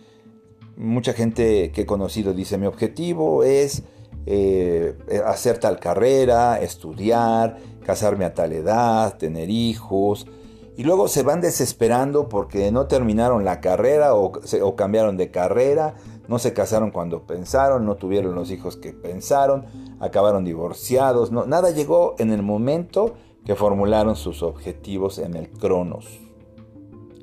mucha 0.75 1.13
gente 1.13 1.71
que 1.71 1.81
he 1.81 1.85
conocido 1.85 2.33
dice 2.33 2.57
mi 2.57 2.67
objetivo 2.67 3.43
es 3.43 3.83
eh, 4.25 4.95
hacer 5.25 5.57
tal 5.57 5.79
carrera, 5.79 6.59
estudiar, 6.59 7.57
casarme 7.85 8.25
a 8.25 8.33
tal 8.33 8.51
edad, 8.51 9.17
tener 9.17 9.49
hijos, 9.49 10.27
y 10.75 10.83
luego 10.83 11.07
se 11.07 11.23
van 11.23 11.41
desesperando 11.41 12.29
porque 12.29 12.71
no 12.71 12.87
terminaron 12.87 13.45
la 13.45 13.61
carrera 13.61 14.13
o, 14.13 14.33
o, 14.61 14.75
cambiaron 14.75 15.17
de 15.17 15.31
carrera, 15.31 15.95
no 16.27 16.39
se 16.39 16.53
casaron 16.53 16.91
cuando 16.91 17.23
pensaron, 17.23 17.85
no 17.85 17.95
tuvieron 17.95 18.35
los 18.35 18.51
hijos 18.51 18.77
que 18.77 18.93
pensaron, 18.93 19.65
acabaron 19.99 20.43
divorciados, 20.43 21.31
nada 21.31 21.71
llegó 21.71 22.15
en 22.19 22.31
el 22.31 22.43
momento 22.43 23.15
que 23.45 23.55
formularon 23.55 24.15
sus 24.15 24.43
objetivos 24.43 25.19
en 25.19 25.35
el 25.35 25.49
Cronos. 25.49 26.19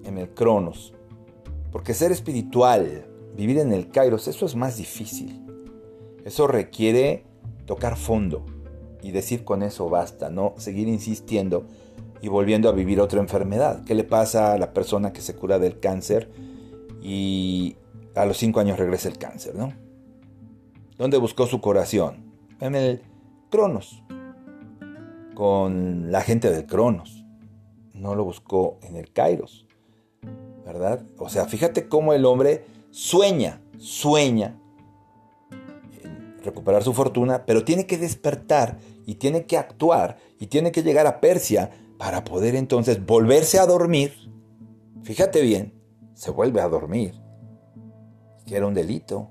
En 0.04 0.16
el 0.16 0.30
Cronos. 0.30 0.94
Porque 1.70 1.92
ser 1.92 2.12
espiritual, 2.12 3.06
vivir 3.36 3.58
en 3.58 3.72
el 3.72 3.90
Kairos, 3.90 4.28
eso 4.28 4.46
es 4.46 4.56
más 4.56 4.76
difícil. 4.76 5.44
Eso 6.24 6.46
requiere 6.46 7.26
tocar 7.66 7.96
fondo 7.96 8.46
y 9.02 9.10
decir 9.10 9.44
con 9.44 9.62
eso 9.62 9.90
basta, 9.90 10.30
no 10.30 10.54
seguir 10.56 10.88
insistiendo 10.88 11.66
y 12.22 12.28
volviendo 12.28 12.70
a 12.70 12.72
vivir 12.72 13.02
otra 13.02 13.20
enfermedad. 13.20 13.84
¿Qué 13.84 13.94
le 13.94 14.04
pasa 14.04 14.54
a 14.54 14.58
la 14.58 14.72
persona 14.72 15.12
que 15.12 15.20
se 15.20 15.34
cura 15.34 15.58
del 15.58 15.78
cáncer 15.78 16.30
y 17.02 17.76
a 18.14 18.24
los 18.24 18.38
cinco 18.38 18.60
años 18.60 18.78
regresa 18.78 19.08
el 19.08 19.18
cáncer, 19.18 19.54
¿no? 19.54 19.72
¿Dónde 20.96 21.18
buscó 21.18 21.46
su 21.46 21.60
curación? 21.60 22.32
En 22.60 22.74
el 22.74 23.02
Cronos, 23.50 24.02
con 25.34 26.10
la 26.12 26.22
gente 26.22 26.50
del 26.50 26.66
Cronos. 26.66 27.24
No 27.92 28.14
lo 28.14 28.24
buscó 28.24 28.78
en 28.82 28.96
el 28.96 29.12
Kairos, 29.12 29.66
¿verdad? 30.64 31.04
O 31.18 31.28
sea, 31.28 31.46
fíjate 31.46 31.88
cómo 31.88 32.12
el 32.12 32.24
hombre 32.24 32.64
sueña, 32.90 33.60
sueña 33.78 34.60
en 36.02 36.42
recuperar 36.42 36.82
su 36.82 36.92
fortuna, 36.92 37.44
pero 37.46 37.64
tiene 37.64 37.86
que 37.86 37.98
despertar 37.98 38.78
y 39.06 39.16
tiene 39.16 39.46
que 39.46 39.58
actuar 39.58 40.18
y 40.38 40.46
tiene 40.46 40.72
que 40.72 40.82
llegar 40.82 41.06
a 41.06 41.20
Persia 41.20 41.70
para 41.98 42.24
poder 42.24 42.54
entonces 42.54 43.04
volverse 43.04 43.58
a 43.58 43.66
dormir. 43.66 44.12
Fíjate 45.02 45.42
bien, 45.42 45.74
se 46.14 46.30
vuelve 46.30 46.60
a 46.60 46.68
dormir, 46.68 47.14
que 48.46 48.56
era 48.56 48.66
un 48.66 48.74
delito. 48.74 49.30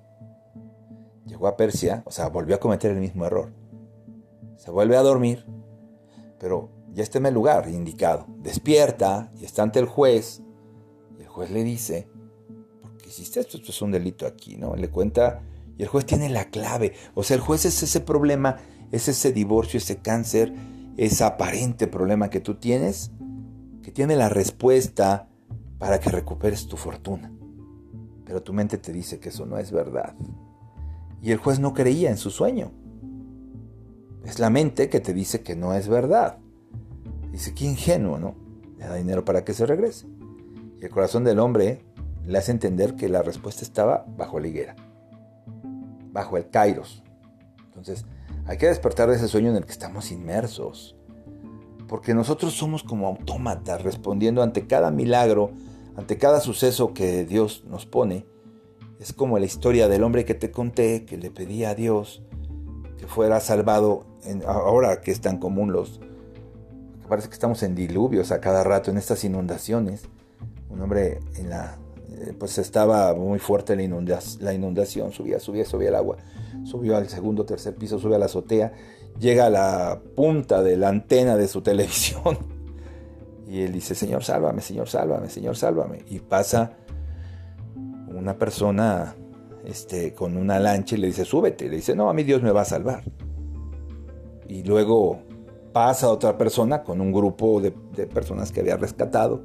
Llegó 1.26 1.48
a 1.48 1.58
Persia, 1.58 2.04
o 2.06 2.12
sea, 2.12 2.30
volvió 2.30 2.56
a 2.56 2.60
cometer 2.60 2.92
el 2.92 3.00
mismo 3.00 3.26
error. 3.26 3.54
Se 4.58 4.72
vuelve 4.72 4.98
a 4.98 5.02
dormir, 5.02 5.46
pero 6.40 6.70
ya 6.92 7.04
está 7.04 7.18
en 7.18 7.26
el 7.28 7.34
lugar 7.34 7.68
indicado. 7.70 8.26
Despierta 8.40 9.32
y 9.40 9.46
está 9.46 9.64
ante 9.64 9.80
el 9.80 9.86
juez. 9.86 10.42
Y 11.18 11.22
el 11.22 11.28
juez 11.28 11.52
le 11.52 11.64
dice, 11.64 12.08
¿por 12.82 12.98
qué 12.98 13.10
hiciste 13.10 13.40
esto? 13.40 13.58
Esto 13.58 13.72
es 13.72 13.82
un 13.82 13.92
delito 13.92 14.26
aquí, 14.26 14.58
¿no? 14.58 14.76
Le 14.76 14.90
cuenta 14.90 15.42
y 15.78 15.84
el 15.84 15.88
juez 15.88 16.06
tiene 16.06 16.30
la 16.30 16.50
clave. 16.50 16.94
O 17.16 17.24
sea, 17.24 17.36
el 17.36 17.42
juez 17.42 17.66
es 17.66 17.82
ese 17.82 18.00
problema, 18.00 18.58
es 18.92 19.08
ese 19.08 19.32
divorcio, 19.32 19.78
ese 19.78 19.98
cáncer 19.98 20.54
ese 20.98 21.24
aparente 21.24 21.88
problema 21.88 22.30
que 22.30 22.40
tú 22.40 22.56
tienes, 22.56 23.12
que 23.82 23.92
tiene 23.92 24.16
la 24.16 24.30
respuesta 24.30 25.28
para 25.80 26.00
que 26.00 26.10
recuperes 26.10 26.68
tu 26.68 26.78
fortuna. 26.78 27.33
Pero 28.26 28.42
tu 28.42 28.54
mente 28.54 28.78
te 28.78 28.94
dice 28.94 29.20
que 29.20 29.30
eso 29.30 29.46
no 29.46 29.58
es 29.58 29.72
verdad. 29.72 30.16
Y 31.22 31.32
el 31.32 31.38
juez 31.38 31.60
no 31.60 31.74
creía 31.74 32.10
en 32.10 32.18
su 32.18 32.30
sueño. 32.30 32.72
Es 34.26 34.40
la 34.40 34.50
mente 34.50 34.90
que 34.90 35.00
te 35.00 35.14
dice 35.14 35.42
que 35.42 35.56
no 35.56 35.74
es 35.74 35.88
verdad. 35.88 36.38
Dice, 37.32 37.54
qué 37.54 37.66
ingenuo, 37.66 38.18
¿no? 38.18 38.36
Le 38.78 38.86
da 38.86 38.96
dinero 38.96 39.26
para 39.26 39.44
que 39.44 39.54
se 39.54 39.66
regrese. 39.66 40.08
Y 40.80 40.86
el 40.86 40.92
corazón 40.92 41.24
del 41.24 41.40
hombre 41.40 41.84
le 42.26 42.38
hace 42.38 42.52
entender 42.52 42.96
que 42.96 43.10
la 43.10 43.22
respuesta 43.22 43.64
estaba 43.64 44.06
bajo 44.18 44.40
la 44.40 44.48
higuera, 44.48 44.76
bajo 46.12 46.38
el 46.38 46.50
kairos. 46.50 47.04
Entonces, 47.66 48.06
hay 48.46 48.58
que 48.58 48.68
despertar 48.68 49.10
de 49.10 49.16
ese 49.16 49.28
sueño 49.28 49.50
en 49.50 49.58
el 49.58 49.66
que 49.66 49.72
estamos 49.72 50.12
inmersos. 50.12 50.96
Porque 51.88 52.14
nosotros 52.14 52.54
somos 52.54 52.84
como 52.84 53.08
autómatas 53.08 53.84
respondiendo 53.84 54.42
ante 54.42 54.68
cada 54.68 54.92
milagro, 54.92 55.52
ante 55.96 56.18
cada 56.18 56.40
suceso 56.40 56.94
que 56.94 57.26
Dios 57.26 57.64
nos 57.68 57.86
pone. 57.86 58.26
Es 59.00 59.14
como 59.14 59.38
la 59.38 59.46
historia 59.46 59.88
del 59.88 60.04
hombre 60.04 60.26
que 60.26 60.34
te 60.34 60.52
conté, 60.52 61.06
que 61.06 61.18
le 61.18 61.30
pedía 61.30 61.72
a 61.72 61.76
Dios 61.76 62.24
que 62.98 63.08
fuera 63.08 63.40
salvado, 63.40 64.06
en, 64.24 64.44
ahora 64.46 65.02
que 65.02 65.12
es 65.12 65.22
tan 65.22 65.38
común 65.38 65.72
los... 65.72 66.00
Parece 67.10 67.28
que 67.28 67.34
estamos 67.34 67.62
en 67.64 67.76
diluvios 67.76 68.32
a 68.32 68.40
cada 68.40 68.64
rato, 68.64 68.90
en 68.90 68.98
estas 68.98 69.24
inundaciones. 69.24 70.04
Un 70.70 70.82
hombre 70.82 71.20
en 71.36 71.50
la 71.50 71.78
eh, 72.24 72.34
pues 72.38 72.58
estaba 72.58 73.14
muy 73.14 73.40
fuerte 73.40 73.76
la, 73.76 74.20
la 74.40 74.54
inundación, 74.54 75.12
subía, 75.12 75.40
subía, 75.40 75.66
subía 75.66 75.90
el 75.90 75.96
agua, 75.96 76.18
subió 76.64 76.96
al 76.96 77.10
segundo, 77.10 77.46
tercer 77.46 77.76
piso, 77.76 78.00
sube 78.00 78.16
a 78.16 78.20
la 78.20 78.26
azotea, 78.26 78.72
llega 79.20 79.48
a 79.48 79.50
la 79.50 80.02
punta 80.16 80.62
de 80.62 80.78
la 80.78 80.90
antena 80.90 81.36
de 81.36 81.48
su 81.48 81.62
televisión 81.64 82.53
y 83.48 83.62
él 83.62 83.72
dice, 83.72 83.96
Señor, 83.96 84.24
sálvame, 84.24 84.62
Señor, 84.62 84.88
sálvame, 84.88 85.30
Señor, 85.30 85.56
sálvame. 85.56 86.00
Y 86.08 86.20
pasa 86.20 86.74
una 88.08 88.38
persona 88.38 89.16
este, 89.66 90.14
con 90.14 90.38
una 90.38 90.60
lancha 90.60 90.96
y 90.96 91.00
le 91.00 91.08
dice, 91.08 91.26
súbete. 91.26 91.70
Le 91.70 91.78
dice, 91.78 91.96
no, 91.96 92.10
a 92.10 92.14
mí 92.14 92.24
Dios 92.24 92.42
me 92.42 92.52
va 92.52 92.62
a 92.62 92.66
salvar. 92.66 93.04
Y 94.48 94.64
luego 94.64 95.20
pasa 95.74 96.10
otra 96.10 96.38
persona 96.38 96.84
con 96.84 97.02
un 97.02 97.12
grupo 97.12 97.60
de, 97.60 97.72
personas 98.08 98.52
que 98.52 98.60
había 98.60 98.78
rescatado 98.78 99.44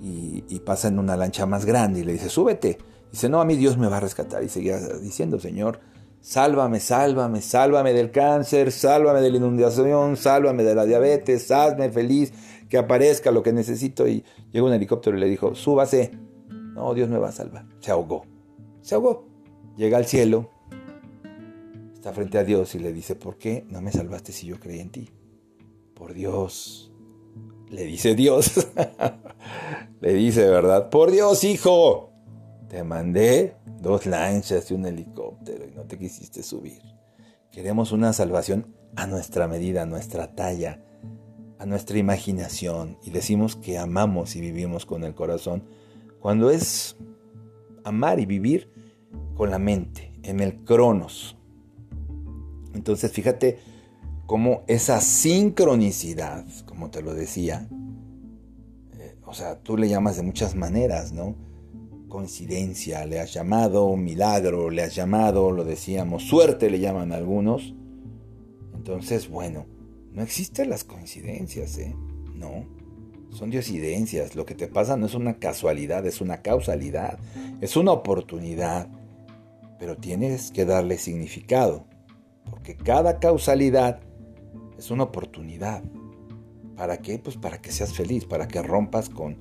y, 0.00 0.44
y, 0.48 0.60
pasa 0.60 0.88
en 0.88 0.98
una 0.98 1.16
lancha 1.16 1.44
más 1.46 1.64
grande 1.64 2.00
y 2.00 2.04
le 2.04 2.12
dice, 2.12 2.28
súbete. 2.28 2.78
Dice, 3.10 3.28
no, 3.28 3.40
a 3.40 3.44
mí 3.44 3.56
Dios 3.56 3.76
me 3.76 3.88
va 3.88 3.98
a 3.98 4.00
rescatar. 4.00 4.42
Y 4.42 4.48
seguía 4.48 4.78
diciendo, 4.78 5.38
Señor, 5.40 5.80
sálvame, 6.20 6.80
sálvame, 6.80 7.40
sálvame 7.40 7.92
del 7.92 8.10
cáncer, 8.10 8.72
sálvame 8.72 9.20
de 9.20 9.30
la 9.30 9.36
inundación, 9.36 10.16
sálvame 10.16 10.62
de 10.62 10.74
la 10.74 10.84
diabetes, 10.84 11.50
hazme 11.50 11.90
feliz, 11.90 12.32
que 12.68 12.78
aparezca 12.78 13.30
lo 13.30 13.42
que 13.42 13.52
necesito. 13.52 14.06
Y 14.06 14.24
llegó 14.52 14.66
un 14.66 14.72
helicóptero 14.72 15.16
y 15.16 15.20
le 15.20 15.26
dijo, 15.26 15.54
súbase. 15.54 16.12
No, 16.74 16.94
Dios 16.94 17.08
me 17.08 17.18
va 17.18 17.28
a 17.28 17.32
salvar. 17.32 17.66
Se 17.80 17.90
ahogó. 17.90 18.24
Se 18.80 18.94
ahogó. 18.94 19.26
Llega 19.76 19.98
al 19.98 20.06
cielo, 20.06 20.50
está 21.94 22.12
frente 22.12 22.38
a 22.38 22.44
Dios 22.44 22.74
y 22.74 22.78
le 22.78 22.92
dice, 22.92 23.14
¿por 23.14 23.36
qué 23.36 23.66
no 23.68 23.80
me 23.80 23.92
salvaste 23.92 24.32
si 24.32 24.46
yo 24.46 24.58
creí 24.58 24.80
en 24.80 24.90
ti? 24.90 25.10
Por 25.94 26.14
Dios. 26.14 26.92
Le 27.68 27.84
dice 27.84 28.14
Dios. 28.14 28.68
le 30.00 30.14
dice, 30.14 30.48
¿verdad? 30.48 30.90
Por 30.90 31.10
Dios, 31.10 31.44
hijo. 31.44 32.10
Te 32.68 32.84
mandé 32.84 33.56
dos 33.80 34.06
lanchas 34.06 34.70
y 34.70 34.74
un 34.74 34.86
helicóptero 34.86 35.66
y 35.66 35.72
no 35.72 35.84
te 35.84 35.98
quisiste 35.98 36.42
subir. 36.42 36.82
Queremos 37.50 37.92
una 37.92 38.12
salvación 38.12 38.74
a 38.96 39.06
nuestra 39.06 39.48
medida, 39.48 39.82
a 39.82 39.86
nuestra 39.86 40.34
talla, 40.34 40.82
a 41.58 41.66
nuestra 41.66 41.98
imaginación 41.98 42.98
y 43.02 43.10
decimos 43.10 43.56
que 43.56 43.78
amamos 43.78 44.36
y 44.36 44.40
vivimos 44.40 44.86
con 44.86 45.04
el 45.04 45.14
corazón 45.14 45.64
cuando 46.20 46.50
es 46.50 46.96
amar 47.84 48.20
y 48.20 48.26
vivir 48.26 48.70
con 49.34 49.50
la 49.50 49.58
mente, 49.58 50.12
en 50.22 50.40
el 50.40 50.64
cronos. 50.64 51.36
Entonces 52.74 53.10
fíjate 53.10 53.58
cómo 54.26 54.62
esa 54.68 55.00
sincronicidad, 55.00 56.44
como 56.66 56.90
te 56.90 57.02
lo 57.02 57.14
decía, 57.14 57.68
eh, 58.98 59.16
o 59.24 59.32
sea, 59.32 59.58
tú 59.60 59.76
le 59.76 59.88
llamas 59.88 60.16
de 60.16 60.22
muchas 60.22 60.54
maneras, 60.54 61.12
¿no? 61.12 61.34
Coincidencia, 62.10 63.06
le 63.06 63.20
has 63.20 63.32
llamado 63.32 63.96
milagro, 63.96 64.68
le 64.68 64.82
has 64.82 64.94
llamado, 64.94 65.50
lo 65.50 65.64
decíamos, 65.64 66.24
suerte 66.24 66.68
le 66.68 66.78
llaman 66.78 67.12
algunos. 67.12 67.74
Entonces, 68.74 69.30
bueno, 69.30 69.64
no 70.12 70.20
existen 70.20 70.68
las 70.68 70.84
coincidencias, 70.84 71.78
¿eh? 71.78 71.96
No, 72.34 72.66
son 73.30 73.48
diosidencias. 73.48 74.34
Lo 74.34 74.44
que 74.44 74.54
te 74.54 74.68
pasa 74.68 74.98
no 74.98 75.06
es 75.06 75.14
una 75.14 75.38
casualidad, 75.38 76.04
es 76.06 76.20
una 76.20 76.42
causalidad, 76.42 77.18
es 77.62 77.76
una 77.76 77.92
oportunidad. 77.92 78.88
Pero 79.78 79.96
tienes 79.96 80.50
que 80.50 80.66
darle 80.66 80.98
significado, 80.98 81.86
porque 82.50 82.76
cada 82.76 83.18
causalidad 83.18 84.00
es 84.76 84.90
una 84.90 85.04
oportunidad. 85.04 85.82
¿Para 86.76 86.98
qué? 86.98 87.18
Pues 87.18 87.36
para 87.36 87.62
que 87.62 87.72
seas 87.72 87.94
feliz, 87.94 88.26
para 88.26 88.48
que 88.48 88.60
rompas 88.62 89.08
con, 89.08 89.38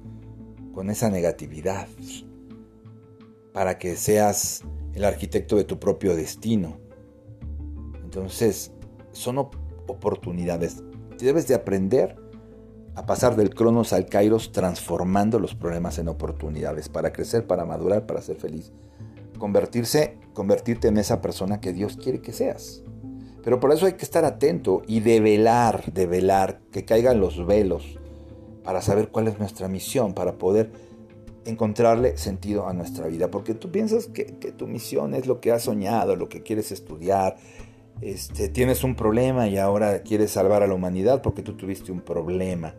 con 0.74 0.90
esa 0.90 1.10
negatividad 1.10 1.88
para 3.54 3.78
que 3.78 3.96
seas 3.96 4.64
el 4.94 5.06
arquitecto 5.06 5.56
de 5.56 5.64
tu 5.64 5.80
propio 5.80 6.16
destino. 6.16 6.78
Entonces, 8.04 8.72
son 9.12 9.38
oportunidades. 9.38 10.84
Debes 11.18 11.48
de 11.48 11.56
aprender 11.56 12.16
a 12.96 13.06
pasar 13.06 13.36
del 13.36 13.54
cronos 13.54 13.94
al 13.94 14.08
kairos 14.08 14.52
transformando 14.52 15.40
los 15.40 15.56
problemas 15.56 16.00
en 16.00 16.10
oportunidades 16.10 16.90
para 16.90 17.14
crecer, 17.14 17.48
para 17.48 17.66
madurar, 17.66 18.06
para 18.06 18.22
ser 18.22 18.38
feliz. 18.38 18.72
Convertirse, 19.38 20.18
convertirte 20.34 20.90
en 20.90 20.98
esa 20.98 21.22
persona 21.22 21.62
que 21.62 21.72
Dios 21.72 21.98
quiere 21.98 22.22
que 22.22 22.34
seas. 22.34 22.84
Pero 23.44 23.60
por 23.60 23.72
eso 23.72 23.86
hay 23.86 23.94
que 23.94 24.04
estar 24.04 24.26
atento 24.26 24.82
y 24.86 25.00
develar, 25.00 25.94
develar, 25.94 26.60
que 26.72 26.84
caigan 26.84 27.20
los 27.20 27.46
velos 27.46 27.98
para 28.64 28.82
saber 28.82 29.10
cuál 29.10 29.28
es 29.28 29.40
nuestra 29.40 29.68
misión, 29.68 30.14
para 30.14 30.38
poder 30.38 30.72
encontrarle 31.46 32.18
sentido 32.18 32.68
a 32.68 32.74
nuestra 32.74 33.08
vida, 33.08 33.32
porque 33.32 33.54
tú 33.54 33.72
piensas 33.72 34.08
que, 34.08 34.26
tu 34.26 34.68
misión 34.68 35.14
es 35.14 35.28
lo 35.28 35.40
que 35.40 35.52
has 35.52 35.64
soñado, 35.64 36.16
lo 36.16 36.30
que 36.30 36.44
quieres 36.44 36.72
estudiar, 36.72 37.38
este, 38.02 38.50
tienes 38.50 38.84
un 38.84 38.96
problema 38.96 39.48
y 39.48 39.58
ahora 39.58 40.04
quieres 40.04 40.32
salvar 40.32 40.64
a 40.64 40.68
la 40.68 40.74
humanidad 40.74 41.22
porque 41.22 41.42
tú 41.42 41.54
tuviste 41.54 41.92
un 41.92 42.02
problema, 42.02 42.76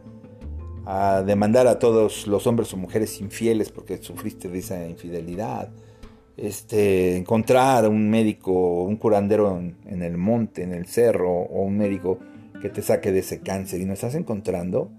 a 0.86 1.22
demandar 1.22 1.66
a 1.66 1.78
todos 1.78 2.26
los 2.26 2.46
hombres 2.46 2.72
o 2.72 2.76
mujeres 2.76 3.20
infieles 3.20 3.70
porque 3.70 3.98
sufriste 3.98 4.48
de 4.48 4.58
esa 4.58 4.88
infidelidad, 4.88 5.70
este, 6.36 7.16
encontrar 7.16 7.86
un 7.88 8.08
médico, 8.08 8.84
un 8.84 8.96
curandero 8.96 9.58
en, 9.58 9.76
en 9.86 10.02
el 10.02 10.16
monte, 10.16 10.62
en 10.62 10.72
el 10.72 10.86
cerro, 10.86 11.30
o 11.30 11.62
un 11.62 11.76
médico 11.76 12.18
que 12.60 12.70
te 12.70 12.82
saque 12.82 13.12
de 13.12 13.20
ese 13.20 13.40
cáncer. 13.40 13.80
Y 13.80 13.84
no 13.84 13.92
estás 13.92 14.14
encontrando 14.14 14.90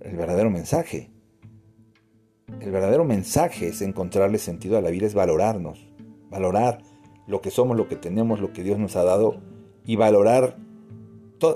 el 0.00 0.16
verdadero 0.16 0.50
mensaje. 0.50 1.11
El 2.62 2.70
verdadero 2.70 3.04
mensaje 3.04 3.66
es 3.66 3.82
encontrarle 3.82 4.38
sentido 4.38 4.78
a 4.78 4.80
la 4.80 4.90
vida, 4.90 5.04
es 5.04 5.14
valorarnos, 5.14 5.84
valorar 6.30 6.78
lo 7.26 7.40
que 7.40 7.50
somos, 7.50 7.76
lo 7.76 7.88
que 7.88 7.96
tenemos, 7.96 8.38
lo 8.38 8.52
que 8.52 8.62
Dios 8.62 8.78
nos 8.78 8.94
ha 8.94 9.02
dado 9.02 9.40
y 9.84 9.96
valorar 9.96 10.56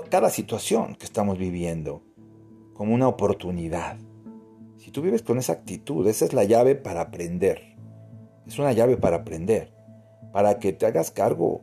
cada 0.09 0.29
situación 0.29 0.95
que 0.95 1.05
estamos 1.05 1.37
viviendo 1.37 2.03
como 2.73 2.93
una 2.93 3.07
oportunidad. 3.07 3.97
Si 4.75 4.91
tú 4.91 5.01
vives 5.01 5.21
con 5.21 5.37
esa 5.37 5.53
actitud, 5.53 6.05
esa 6.07 6.25
es 6.25 6.33
la 6.33 6.43
llave 6.43 6.75
para 6.75 6.99
aprender. 6.99 7.77
Es 8.45 8.59
una 8.59 8.73
llave 8.73 8.97
para 8.97 9.17
aprender, 9.17 9.71
para 10.33 10.59
que 10.59 10.73
te 10.73 10.87
hagas 10.87 11.11
cargo 11.11 11.61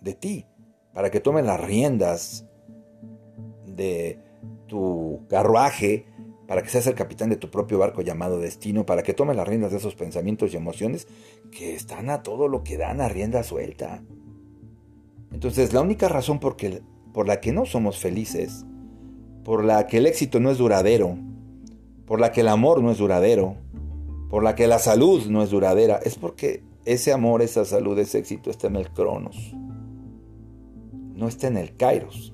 de 0.00 0.14
ti, 0.14 0.46
para 0.94 1.10
que 1.10 1.20
tomes 1.20 1.44
las 1.44 1.60
riendas 1.60 2.46
de 3.66 4.20
tu 4.68 5.26
carruaje 5.28 6.06
para 6.46 6.62
que 6.62 6.68
seas 6.68 6.86
el 6.86 6.94
capitán 6.94 7.28
de 7.28 7.36
tu 7.36 7.50
propio 7.50 7.78
barco 7.78 8.02
llamado 8.02 8.38
destino, 8.38 8.86
para 8.86 9.02
que 9.02 9.14
tomes 9.14 9.36
las 9.36 9.48
riendas 9.48 9.72
de 9.72 9.78
esos 9.78 9.94
pensamientos 9.94 10.52
y 10.52 10.56
emociones 10.56 11.08
que 11.50 11.74
están 11.74 12.10
a 12.10 12.22
todo 12.22 12.48
lo 12.48 12.62
que 12.62 12.76
dan 12.76 13.00
a 13.00 13.08
rienda 13.08 13.42
suelta. 13.42 14.02
Entonces, 15.32 15.72
la 15.72 15.80
única 15.80 16.08
razón 16.08 16.38
por, 16.38 16.56
por 17.12 17.26
la 17.26 17.40
que 17.40 17.52
no 17.52 17.66
somos 17.66 17.98
felices, 17.98 18.64
por 19.44 19.64
la 19.64 19.86
que 19.86 19.98
el 19.98 20.06
éxito 20.06 20.40
no 20.40 20.50
es 20.50 20.58
duradero, 20.58 21.18
por 22.06 22.20
la 22.20 22.30
que 22.30 22.42
el 22.42 22.48
amor 22.48 22.82
no 22.82 22.92
es 22.92 22.98
duradero, 22.98 23.56
por 24.30 24.42
la 24.42 24.54
que 24.54 24.66
la 24.66 24.78
salud 24.78 25.26
no 25.26 25.42
es 25.42 25.50
duradera, 25.50 25.98
es 26.04 26.16
porque 26.16 26.62
ese 26.84 27.12
amor, 27.12 27.42
esa 27.42 27.64
salud, 27.64 27.98
ese 27.98 28.18
éxito 28.18 28.50
está 28.50 28.68
en 28.68 28.76
el 28.76 28.90
cronos, 28.90 29.52
no 31.14 31.26
está 31.26 31.48
en 31.48 31.56
el 31.56 31.76
kairos. 31.76 32.32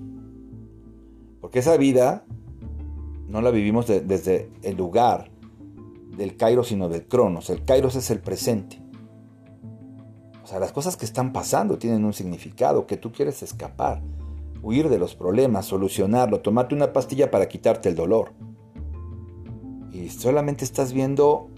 Porque 1.40 1.58
esa 1.58 1.76
vida 1.76 2.24
no 3.32 3.40
la 3.40 3.50
vivimos 3.50 3.86
desde 3.86 4.50
el 4.62 4.76
lugar 4.76 5.30
del 6.18 6.36
Kairos, 6.36 6.68
sino 6.68 6.90
del 6.90 7.08
Cronos. 7.08 7.48
El 7.48 7.64
Kairos 7.64 7.96
es 7.96 8.10
el 8.10 8.20
presente. 8.20 8.78
O 10.44 10.46
sea, 10.46 10.60
las 10.60 10.70
cosas 10.70 10.98
que 10.98 11.06
están 11.06 11.32
pasando 11.32 11.78
tienen 11.78 12.04
un 12.04 12.12
significado, 12.12 12.86
que 12.86 12.98
tú 12.98 13.10
quieres 13.10 13.42
escapar, 13.42 14.02
huir 14.62 14.90
de 14.90 14.98
los 14.98 15.14
problemas, 15.14 15.64
solucionarlo, 15.64 16.40
tomarte 16.40 16.74
una 16.74 16.92
pastilla 16.92 17.30
para 17.30 17.48
quitarte 17.48 17.88
el 17.88 17.96
dolor. 17.96 18.34
Y 19.92 20.10
solamente 20.10 20.62
estás 20.66 20.92
viendo 20.92 21.48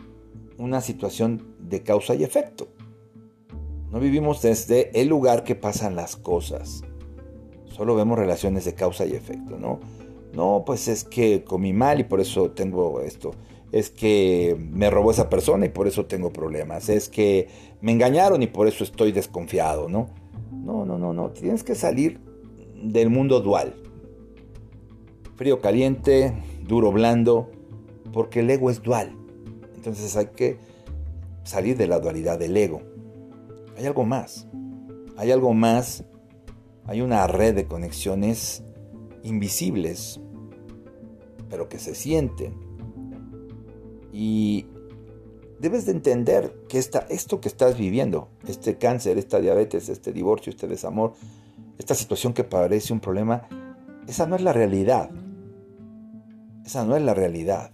una 0.58 0.80
situación 0.80 1.56
de 1.58 1.82
causa 1.82 2.14
y 2.14 2.22
efecto. 2.22 2.68
No 3.90 3.98
vivimos 3.98 4.42
desde 4.42 5.00
el 5.00 5.08
lugar 5.08 5.42
que 5.42 5.56
pasan 5.56 5.96
las 5.96 6.14
cosas. 6.14 6.82
Solo 7.64 7.96
vemos 7.96 8.16
relaciones 8.16 8.64
de 8.64 8.74
causa 8.74 9.06
y 9.06 9.14
efecto, 9.14 9.58
¿no? 9.58 9.80
No, 10.34 10.64
pues 10.66 10.88
es 10.88 11.04
que 11.04 11.44
comí 11.44 11.72
mal 11.72 12.00
y 12.00 12.04
por 12.04 12.20
eso 12.20 12.50
tengo 12.50 13.00
esto. 13.00 13.32
Es 13.70 13.90
que 13.90 14.56
me 14.58 14.90
robó 14.90 15.10
esa 15.10 15.28
persona 15.28 15.66
y 15.66 15.68
por 15.68 15.86
eso 15.86 16.06
tengo 16.06 16.32
problemas. 16.32 16.88
Es 16.88 17.08
que 17.08 17.48
me 17.80 17.92
engañaron 17.92 18.42
y 18.42 18.46
por 18.46 18.66
eso 18.66 18.84
estoy 18.84 19.12
desconfiado, 19.12 19.88
¿no? 19.88 20.08
No, 20.52 20.84
no, 20.84 20.98
no, 20.98 21.12
no. 21.12 21.30
Tienes 21.30 21.62
que 21.62 21.74
salir 21.74 22.20
del 22.82 23.10
mundo 23.10 23.40
dual. 23.40 23.74
Frío, 25.36 25.60
caliente, 25.60 26.32
duro, 26.66 26.92
blando, 26.92 27.50
porque 28.12 28.40
el 28.40 28.50
ego 28.50 28.70
es 28.70 28.82
dual. 28.82 29.16
Entonces 29.76 30.16
hay 30.16 30.26
que 30.26 30.56
salir 31.44 31.76
de 31.76 31.86
la 31.86 32.00
dualidad 32.00 32.38
del 32.38 32.56
ego. 32.56 32.82
Hay 33.76 33.86
algo 33.86 34.04
más. 34.04 34.48
Hay 35.16 35.30
algo 35.30 35.52
más. 35.52 36.04
Hay 36.86 37.00
una 37.00 37.26
red 37.26 37.54
de 37.54 37.66
conexiones 37.66 38.62
invisibles 39.22 40.20
pero 41.54 41.68
que 41.68 41.78
se 41.78 41.94
sienten. 41.94 42.52
Y 44.12 44.66
debes 45.60 45.86
de 45.86 45.92
entender 45.92 46.52
que 46.68 46.78
esta, 46.78 47.06
esto 47.10 47.40
que 47.40 47.46
estás 47.46 47.78
viviendo, 47.78 48.28
este 48.48 48.76
cáncer, 48.76 49.18
esta 49.18 49.38
diabetes, 49.38 49.88
este 49.88 50.12
divorcio, 50.12 50.50
este 50.50 50.66
desamor, 50.66 51.12
esta 51.78 51.94
situación 51.94 52.32
que 52.32 52.42
parece 52.42 52.92
un 52.92 52.98
problema, 52.98 53.46
esa 54.08 54.26
no 54.26 54.34
es 54.34 54.42
la 54.42 54.52
realidad. 54.52 55.10
Esa 56.66 56.84
no 56.84 56.96
es 56.96 57.02
la 57.04 57.14
realidad. 57.14 57.70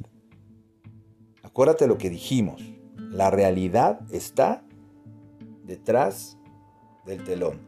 Acuérdate 1.43 1.87
lo 1.87 1.97
que 1.97 2.11
dijimos. 2.11 2.63
La 2.99 3.31
realidad 3.31 4.03
está 4.13 4.63
detrás 5.65 6.37
del 7.07 7.25
telón, 7.25 7.61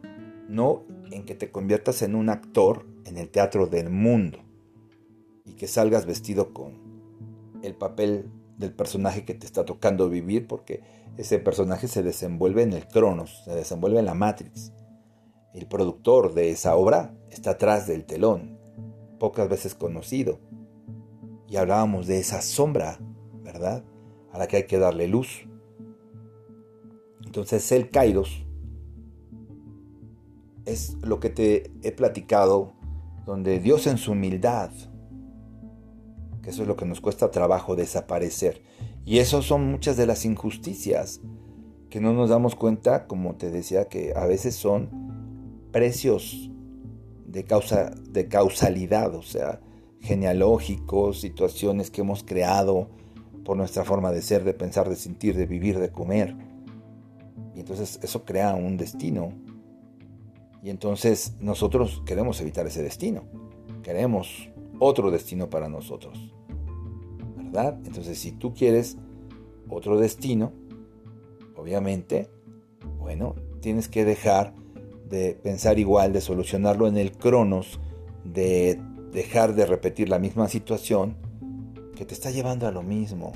no 0.47 0.83
en 1.11 1.25
que 1.25 1.35
te 1.35 1.51
conviertas 1.51 2.03
en 2.03 2.17
un 2.17 2.29
actor 2.29 2.85
en 3.07 3.17
el 3.17 3.31
teatro 3.31 3.67
del 3.67 3.89
mundo 3.89 4.42
y 5.45 5.55
que 5.55 5.67
salgas 5.67 6.07
vestido 6.07 6.53
con 6.53 6.81
el 7.63 7.75
papel 7.75 8.31
del 8.57 8.73
personaje 8.73 9.25
que 9.25 9.35
te 9.35 9.47
está 9.47 9.65
tocando 9.65 10.09
vivir, 10.09 10.47
porque 10.47 10.83
ese 11.17 11.39
personaje 11.39 11.89
se 11.89 12.03
desenvuelve 12.03 12.63
en 12.63 12.73
el 12.73 12.87
Cronos, 12.89 13.43
se 13.45 13.55
desenvuelve 13.55 13.99
en 13.99 14.07
la 14.07 14.15
Matrix. 14.15 14.73
El 15.53 15.67
productor 15.67 16.35
de 16.35 16.51
esa 16.51 16.77
obra 16.77 17.15
está 17.31 17.53
atrás 17.53 17.87
del 17.87 18.05
telón, 18.05 18.59
pocas 19.19 19.49
veces 19.49 19.75
conocido. 19.75 20.41
Y 21.49 21.57
hablábamos 21.57 22.07
de 22.07 22.19
esa 22.19 22.41
sombra, 22.41 22.99
¿verdad? 23.43 23.85
A 24.33 24.39
la 24.39 24.49
que 24.49 24.57
hay 24.57 24.67
que 24.67 24.79
darle 24.79 25.09
luz. 25.09 25.47
Entonces 27.25 27.71
el 27.73 27.91
Kairos 27.91 28.47
es 30.65 30.95
lo 31.03 31.21
que 31.21 31.31
te 31.31 31.71
he 31.83 31.93
platicado, 31.93 32.73
donde 33.27 33.59
Dios 33.59 33.87
en 33.87 33.99
su 33.99 34.13
humildad, 34.13 34.71
que 36.43 36.51
eso 36.51 36.63
es 36.63 36.69
lo 36.69 36.77
que 36.77 36.85
nos 36.85 37.01
cuesta 37.01 37.31
trabajo 37.31 37.77
desaparecer. 37.77 38.63
Y 39.05 39.19
eso 39.19 39.43
son 39.43 39.71
muchas 39.71 39.97
de 39.97 40.07
las 40.07 40.25
injusticias 40.25 41.21
que 41.89 42.01
no 42.01 42.13
nos 42.13 42.31
damos 42.31 42.55
cuenta, 42.55 43.07
como 43.07 43.35
te 43.37 43.51
decía, 43.51 43.87
que 43.89 44.13
a 44.17 44.27
veces 44.27 44.55
son 44.55 44.89
precios 45.73 46.51
de, 47.27 47.45
causa, 47.45 47.91
de 47.91 48.29
causalidad, 48.29 49.15
o 49.15 49.23
sea, 49.23 49.61
genealógicos, 50.01 51.21
situaciones 51.21 51.91
que 51.91 52.01
hemos 52.01 52.25
creado 52.25 52.91
por 53.45 53.57
nuestra 53.57 53.85
forma 53.85 54.11
de 54.11 54.23
ser, 54.23 54.45
de 54.45 54.55
pensar, 54.55 54.89
de 54.89 54.97
sentir, 54.97 55.37
de 55.37 55.47
vivir, 55.47 55.79
de 55.79 55.91
comer. 55.91 56.37
Y 57.55 57.61
entonces 57.61 57.99
eso 58.03 58.25
crea 58.25 58.55
un 58.55 58.77
destino. 58.77 59.33
Y 60.63 60.71
entonces 60.71 61.35
nosotros 61.41 62.03
queremos 62.07 62.41
evitar 62.41 62.67
ese 62.67 62.83
destino. 62.83 63.25
Queremos 63.83 64.52
otro 64.83 65.11
destino 65.11 65.49
para 65.49 65.69
nosotros. 65.69 66.33
¿Verdad? 67.37 67.79
Entonces 67.85 68.19
si 68.19 68.33
tú 68.33 68.53
quieres 68.55 68.97
otro 69.69 69.99
destino, 69.99 70.53
obviamente, 71.57 72.29
bueno, 72.99 73.35
tienes 73.61 73.89
que 73.89 74.05
dejar 74.05 74.55
de 75.09 75.35
pensar 75.35 75.79
igual, 75.79 76.13
de 76.13 76.21
solucionarlo 76.21 76.89
en 76.89 76.97
el 76.97 77.13
cronos, 77.13 77.79
de 78.25 78.81
dejar 79.13 79.55
de 79.55 79.67
repetir 79.67 80.09
la 80.09 80.19
misma 80.19 80.49
situación 80.49 81.17
que 81.95 82.05
te 82.05 82.15
está 82.15 82.31
llevando 82.31 82.67
a 82.67 82.73
lo 82.73 82.83
mismo. 82.83 83.33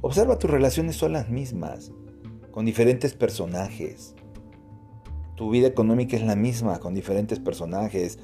Observa 0.00 0.38
tus 0.38 0.50
relaciones 0.50 0.96
son 0.96 1.12
las 1.12 1.30
mismas, 1.30 1.92
con 2.50 2.66
diferentes 2.66 3.14
personajes. 3.14 4.14
Tu 5.36 5.48
vida 5.50 5.68
económica 5.68 6.16
es 6.16 6.22
la 6.22 6.36
misma, 6.36 6.78
con 6.80 6.94
diferentes 6.94 7.38
personajes. 7.38 8.18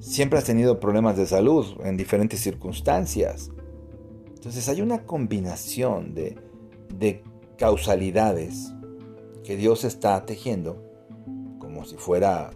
Siempre 0.00 0.38
has 0.38 0.44
tenido 0.44 0.80
problemas 0.80 1.16
de 1.16 1.26
salud 1.26 1.66
en 1.84 1.96
diferentes 1.96 2.40
circunstancias. 2.40 3.50
Entonces 4.34 4.68
hay 4.68 4.82
una 4.82 5.04
combinación 5.04 6.14
de, 6.14 6.36
de 6.98 7.22
causalidades 7.56 8.72
que 9.42 9.56
Dios 9.56 9.84
está 9.84 10.24
tejiendo 10.26 10.82
como 11.58 11.84
si 11.84 11.96
fuera 11.96 12.50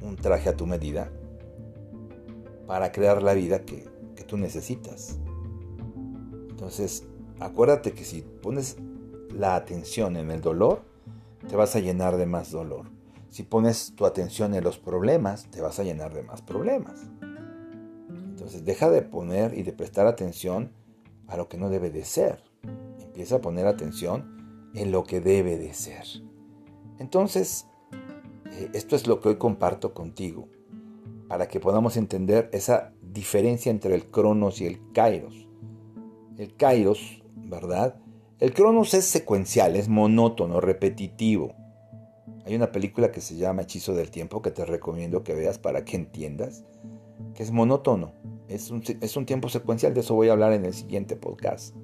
un 0.00 0.16
traje 0.16 0.48
a 0.48 0.56
tu 0.56 0.66
medida 0.66 1.10
para 2.66 2.92
crear 2.92 3.22
la 3.22 3.34
vida 3.34 3.62
que, 3.62 3.88
que 4.14 4.24
tú 4.24 4.36
necesitas. 4.36 5.18
Entonces, 6.50 7.04
acuérdate 7.40 7.92
que 7.92 8.04
si 8.04 8.22
pones 8.22 8.76
la 9.34 9.56
atención 9.56 10.16
en 10.16 10.30
el 10.30 10.40
dolor, 10.40 10.82
te 11.48 11.56
vas 11.56 11.74
a 11.74 11.80
llenar 11.80 12.16
de 12.16 12.26
más 12.26 12.50
dolor. 12.50 12.86
Si 13.30 13.44
pones 13.44 13.94
tu 13.94 14.06
atención 14.06 14.54
en 14.54 14.64
los 14.64 14.78
problemas, 14.78 15.46
te 15.50 15.60
vas 15.60 15.78
a 15.78 15.84
llenar 15.84 16.12
de 16.12 16.24
más 16.24 16.42
problemas. 16.42 17.00
Entonces 18.10 18.64
deja 18.64 18.90
de 18.90 19.02
poner 19.02 19.56
y 19.56 19.62
de 19.62 19.72
prestar 19.72 20.06
atención 20.06 20.72
a 21.28 21.36
lo 21.36 21.48
que 21.48 21.56
no 21.56 21.70
debe 21.70 21.90
de 21.90 22.04
ser. 22.04 22.42
Empieza 22.98 23.36
a 23.36 23.40
poner 23.40 23.66
atención 23.66 24.70
en 24.74 24.90
lo 24.90 25.04
que 25.04 25.20
debe 25.20 25.58
de 25.58 25.72
ser. 25.74 26.04
Entonces, 26.98 27.66
eh, 28.52 28.70
esto 28.74 28.96
es 28.96 29.06
lo 29.06 29.20
que 29.20 29.30
hoy 29.30 29.36
comparto 29.36 29.94
contigo, 29.94 30.48
para 31.28 31.46
que 31.46 31.60
podamos 31.60 31.96
entender 31.96 32.50
esa 32.52 32.92
diferencia 33.00 33.70
entre 33.70 33.94
el 33.94 34.10
cronos 34.10 34.60
y 34.60 34.66
el 34.66 34.80
kairos. 34.92 35.48
El 36.36 36.56
kairos, 36.56 37.22
¿verdad? 37.36 38.00
El 38.40 38.52
cronos 38.54 38.94
es 38.94 39.04
secuencial, 39.04 39.76
es 39.76 39.88
monótono, 39.88 40.60
repetitivo. 40.60 41.54
Hay 42.50 42.56
una 42.56 42.72
película 42.72 43.12
que 43.12 43.20
se 43.20 43.36
llama 43.36 43.62
Hechizo 43.62 43.94
del 43.94 44.10
Tiempo 44.10 44.42
que 44.42 44.50
te 44.50 44.64
recomiendo 44.64 45.22
que 45.22 45.34
veas 45.34 45.60
para 45.60 45.84
que 45.84 45.94
entiendas 45.94 46.64
que 47.32 47.44
es 47.44 47.52
monótono, 47.52 48.12
es 48.48 48.72
un, 48.72 48.82
es 49.00 49.16
un 49.16 49.24
tiempo 49.24 49.48
secuencial, 49.48 49.94
de 49.94 50.00
eso 50.00 50.16
voy 50.16 50.30
a 50.30 50.32
hablar 50.32 50.52
en 50.52 50.64
el 50.64 50.74
siguiente 50.74 51.14
podcast. 51.14 51.76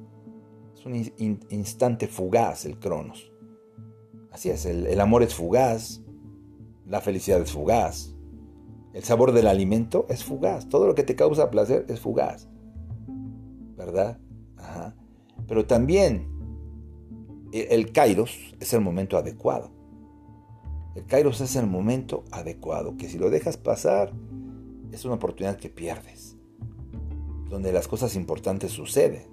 Es 0.75 0.85
un 0.85 0.97
instante 1.51 2.09
fugaz 2.09 2.65
el 2.65 2.81
cronos. 2.81 3.33
Así 4.33 4.51
es, 4.51 4.67
el, 4.67 4.89
el 4.89 5.01
amor 5.01 5.23
es 5.23 5.37
fugaz, 5.37 6.03
la 6.85 7.01
felicidad 7.01 7.41
es 7.41 7.53
fugaz, 7.53 8.17
el 8.93 9.05
sabor 9.05 9.31
del 9.31 9.47
alimento 9.47 10.05
es 10.09 10.25
fugaz, 10.25 10.69
todo 10.69 10.89
lo 10.89 10.97
que 10.97 11.05
te 11.05 11.15
causa 11.15 11.49
placer 11.49 11.87
es 11.89 12.01
fugaz, 12.01 12.49
¿verdad? 13.77 14.19
Ajá. 14.57 14.97
Pero 15.47 15.65
también 15.65 16.29
e, 17.53 17.69
el 17.71 17.93
kairos 17.93 18.57
es 18.59 18.73
el 18.73 18.81
momento 18.81 19.17
adecuado. 19.17 19.76
El 20.97 21.05
kairos 21.05 21.43
es 21.43 21.55
el 21.57 21.67
momento 21.67 22.25
adecuado, 22.33 22.97
que 22.97 23.09
si 23.09 23.19
lo 23.19 23.29
dejas 23.29 23.59
pasar, 23.59 24.13
es 24.93 25.05
una 25.05 25.17
oportunidad 25.17 25.59
que 25.59 25.69
pierdes, 25.69 26.37
donde 27.51 27.71
las 27.71 27.87
cosas 27.87 28.17
importantes 28.17 28.73
suceden. 28.73 29.25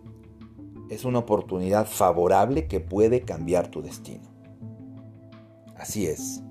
Es 0.90 1.06
una 1.06 1.20
oportunidad 1.20 1.88
favorable 1.88 2.68
que 2.68 2.82
puede 2.82 3.22
cambiar 3.22 3.70
tu 3.72 3.82
destino. 3.82 4.30
Así 5.78 6.06
es. 6.06 6.44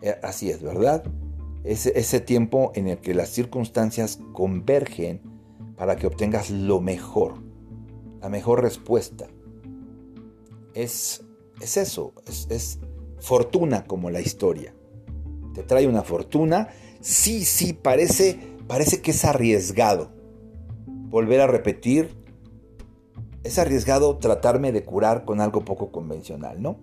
Eh, 0.00 0.16
así 0.22 0.48
es, 0.48 0.62
¿verdad? 0.62 1.04
Ese, 1.62 1.92
ese 1.98 2.20
tiempo 2.20 2.72
en 2.74 2.88
el 2.88 2.98
que 2.98 3.12
las 3.12 3.28
circunstancias 3.28 4.18
convergen 4.32 5.20
para 5.76 5.96
que 5.96 6.06
obtengas 6.06 6.50
lo 6.50 6.80
mejor, 6.80 7.34
la 8.22 8.30
mejor 8.30 8.62
respuesta, 8.62 9.26
es, 10.72 11.22
es 11.60 11.76
eso, 11.76 12.14
es, 12.26 12.78
fortuna 13.24 13.84
como 13.84 14.10
la 14.10 14.20
historia. 14.20 14.74
Te 15.54 15.62
trae 15.62 15.86
una 15.88 16.02
fortuna, 16.02 16.68
sí, 17.00 17.44
sí, 17.44 17.72
parece, 17.72 18.38
parece 18.68 19.00
que 19.00 19.12
es 19.12 19.24
arriesgado. 19.24 20.10
Volver 20.86 21.40
a 21.40 21.46
repetir, 21.46 22.14
es 23.42 23.58
arriesgado 23.58 24.18
tratarme 24.18 24.72
de 24.72 24.84
curar 24.84 25.24
con 25.24 25.40
algo 25.40 25.64
poco 25.64 25.90
convencional, 25.90 26.60
¿no? 26.60 26.76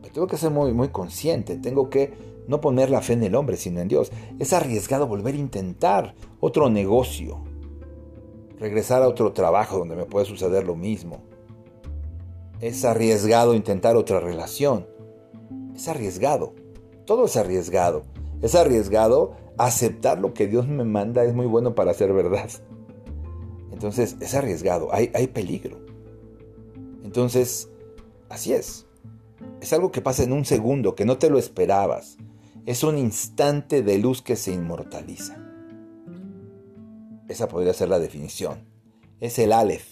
Pero 0.00 0.14
tengo 0.14 0.26
que 0.26 0.38
ser 0.38 0.50
muy, 0.50 0.72
muy 0.72 0.88
consciente, 0.88 1.58
tengo 1.58 1.90
que 1.90 2.14
no 2.48 2.62
poner 2.62 2.88
la 2.88 3.02
fe 3.02 3.12
en 3.12 3.24
el 3.24 3.34
hombre, 3.34 3.56
sino 3.56 3.80
en 3.80 3.88
Dios. 3.88 4.12
Es 4.38 4.54
arriesgado 4.54 5.06
volver 5.06 5.34
a 5.34 5.38
intentar 5.38 6.14
otro 6.40 6.70
negocio, 6.70 7.44
regresar 8.58 9.02
a 9.02 9.08
otro 9.08 9.32
trabajo 9.32 9.78
donde 9.78 9.96
me 9.96 10.06
puede 10.06 10.24
suceder 10.24 10.64
lo 10.64 10.74
mismo 10.74 11.22
es 12.60 12.84
arriesgado 12.84 13.54
intentar 13.54 13.96
otra 13.96 14.20
relación. 14.20 14.86
Es 15.74 15.88
arriesgado. 15.88 16.54
Todo 17.06 17.26
es 17.26 17.36
arriesgado. 17.36 18.04
Es 18.42 18.54
arriesgado 18.54 19.36
aceptar 19.58 20.18
lo 20.18 20.34
que 20.34 20.46
Dios 20.46 20.68
me 20.68 20.84
manda. 20.84 21.24
Es 21.24 21.34
muy 21.34 21.46
bueno 21.46 21.74
para 21.74 21.94
ser 21.94 22.12
verdad. 22.12 22.50
Entonces 23.72 24.16
es 24.20 24.34
arriesgado. 24.34 24.92
Hay, 24.92 25.10
hay 25.14 25.26
peligro. 25.26 25.78
Entonces, 27.02 27.68
así 28.28 28.52
es. 28.52 28.86
Es 29.60 29.72
algo 29.72 29.90
que 29.90 30.00
pasa 30.00 30.22
en 30.22 30.32
un 30.32 30.44
segundo, 30.44 30.94
que 30.94 31.04
no 31.04 31.18
te 31.18 31.30
lo 31.30 31.38
esperabas. 31.38 32.16
Es 32.66 32.82
un 32.82 32.98
instante 32.98 33.82
de 33.82 33.98
luz 33.98 34.22
que 34.22 34.36
se 34.36 34.52
inmortaliza. 34.52 35.36
Esa 37.28 37.48
podría 37.48 37.72
ser 37.72 37.88
la 37.88 37.98
definición. 37.98 38.64
Es 39.20 39.38
el 39.38 39.52
Aleph. 39.52 39.86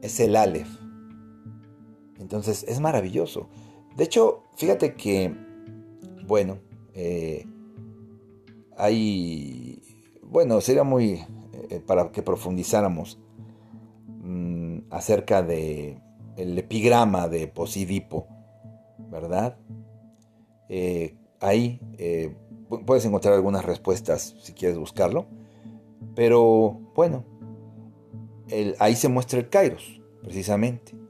Es 0.00 0.20
el 0.20 0.36
Aleph. 0.36 0.68
Entonces 2.18 2.64
es 2.68 2.80
maravilloso. 2.80 3.48
De 3.98 4.04
hecho, 4.04 4.44
fíjate 4.54 4.94
que, 4.94 5.34
bueno, 6.24 6.58
eh, 6.94 7.44
hay, 8.76 9.82
bueno, 10.22 10.60
sería 10.60 10.84
muy, 10.84 11.24
eh, 11.68 11.82
para 11.84 12.12
que 12.12 12.22
profundizáramos 12.22 13.18
mm, 14.06 14.82
acerca 14.90 15.42
de 15.42 16.00
el 16.36 16.56
epigrama 16.56 17.26
de 17.28 17.48
Posidipo, 17.48 18.28
¿verdad? 19.10 19.58
Eh, 20.68 21.16
ahí 21.40 21.80
puedes 22.86 23.04
encontrar 23.04 23.34
algunas 23.34 23.64
respuestas 23.64 24.36
si 24.40 24.52
quieres 24.52 24.78
buscarlo, 24.78 25.26
pero 26.14 26.78
bueno, 26.94 27.24
ahí 28.78 28.94
se 28.94 29.08
muestra 29.08 29.40
el 29.40 29.48
Kairos, 29.48 30.00
precisamente. 30.22 31.07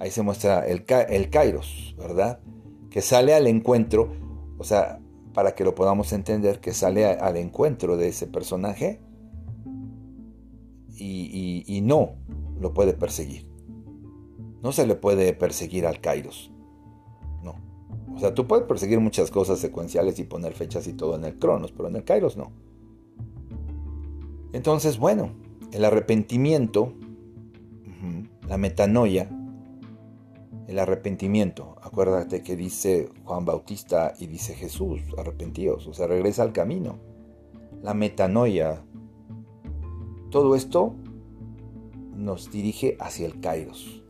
Ahí 0.00 0.10
se 0.10 0.22
muestra 0.22 0.66
el, 0.66 0.84
el 1.10 1.30
Kairos, 1.30 1.94
¿verdad? 1.98 2.40
Que 2.88 3.02
sale 3.02 3.34
al 3.34 3.46
encuentro, 3.46 4.10
o 4.58 4.64
sea, 4.64 4.98
para 5.34 5.54
que 5.54 5.62
lo 5.62 5.74
podamos 5.74 6.14
entender, 6.14 6.58
que 6.58 6.72
sale 6.72 7.04
al 7.04 7.36
encuentro 7.36 7.98
de 7.98 8.08
ese 8.08 8.26
personaje 8.26 9.00
y, 10.96 11.80
no 11.82 12.14
lo 12.58 12.72
puede 12.72 12.94
perseguir. 12.94 13.46
No 14.62 14.72
se 14.72 14.86
le 14.86 14.94
puede 14.94 15.32
perseguir 15.34 15.86
al 15.86 16.00
Kairos. 16.00 16.50
No. 17.42 17.56
O 18.14 18.18
sea, 18.18 18.34
tú 18.34 18.46
puedes 18.46 18.66
perseguir 18.66 19.00
muchas 19.00 19.30
cosas 19.30 19.58
secuenciales 19.58 20.18
y 20.18 20.24
poner 20.24 20.52
fechas 20.52 20.86
y 20.86 20.94
todo 20.94 21.16
en 21.16 21.24
el 21.24 21.38
Cronos, 21.38 21.72
pero 21.72 21.88
en 21.88 21.96
el 21.96 22.04
Kairos 22.04 22.36
no. 22.36 22.52
Entonces, 24.52 24.98
bueno, 24.98 25.32
el 25.72 25.84
arrepentimiento, 25.84 26.94
la 28.48 28.58
metanoia, 28.58 29.30
el 30.70 30.78
arrepentimiento. 30.78 31.74
Acuérdate 31.82 32.44
que 32.44 32.54
dice 32.54 33.08
Juan 33.24 33.44
Bautista 33.44 34.14
y 34.20 34.28
dice 34.28 34.54
Jesús, 34.54 35.00
arrepentíos, 35.18 35.88
o 35.88 35.92
sea, 35.92 36.06
regresa 36.06 36.44
al 36.44 36.52
camino. 36.52 37.00
La 37.82 37.92
metanoia, 37.92 38.84
todo 40.30 40.54
esto 40.54 40.94
nos 42.14 42.52
dirige 42.52 42.96
hacia 43.00 43.26
el 43.26 43.40
Kairos. 43.40 44.04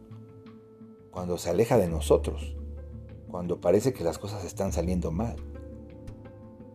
Cuando 1.11 1.39
se 1.39 1.49
aleja 1.49 1.79
de 1.79 1.89
nosotros, 1.89 2.55
cuando 3.31 3.59
parece 3.63 3.95
que 3.95 4.05
las 4.05 4.19
cosas 4.19 4.45
están 4.45 4.71
saliendo 4.73 5.11
mal. 5.11 5.37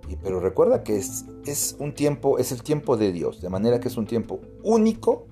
Y, 0.09 0.15
pero 0.15 0.39
recuerda 0.39 0.83
que 0.83 0.97
es, 0.97 1.75
un 1.77 1.93
tiempo, 1.93 2.39
es 2.39 2.51
el 2.51 2.63
tiempo 2.63 2.97
de 2.97 3.11
Dios, 3.11 3.39
de 3.39 3.49
manera 3.49 3.79
que 3.79 3.89
es 3.89 3.97
un 3.97 4.07
tiempo 4.07 4.39
único 4.63 5.27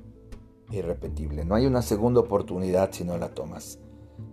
e 0.72 0.78
irrepetible. 0.78 1.44
No 1.44 1.56
hay 1.56 1.66
una 1.66 1.82
segunda 1.82 2.20
oportunidad 2.20 2.92
si 2.92 3.04
no 3.04 3.18
la 3.18 3.30
tomas. 3.30 3.80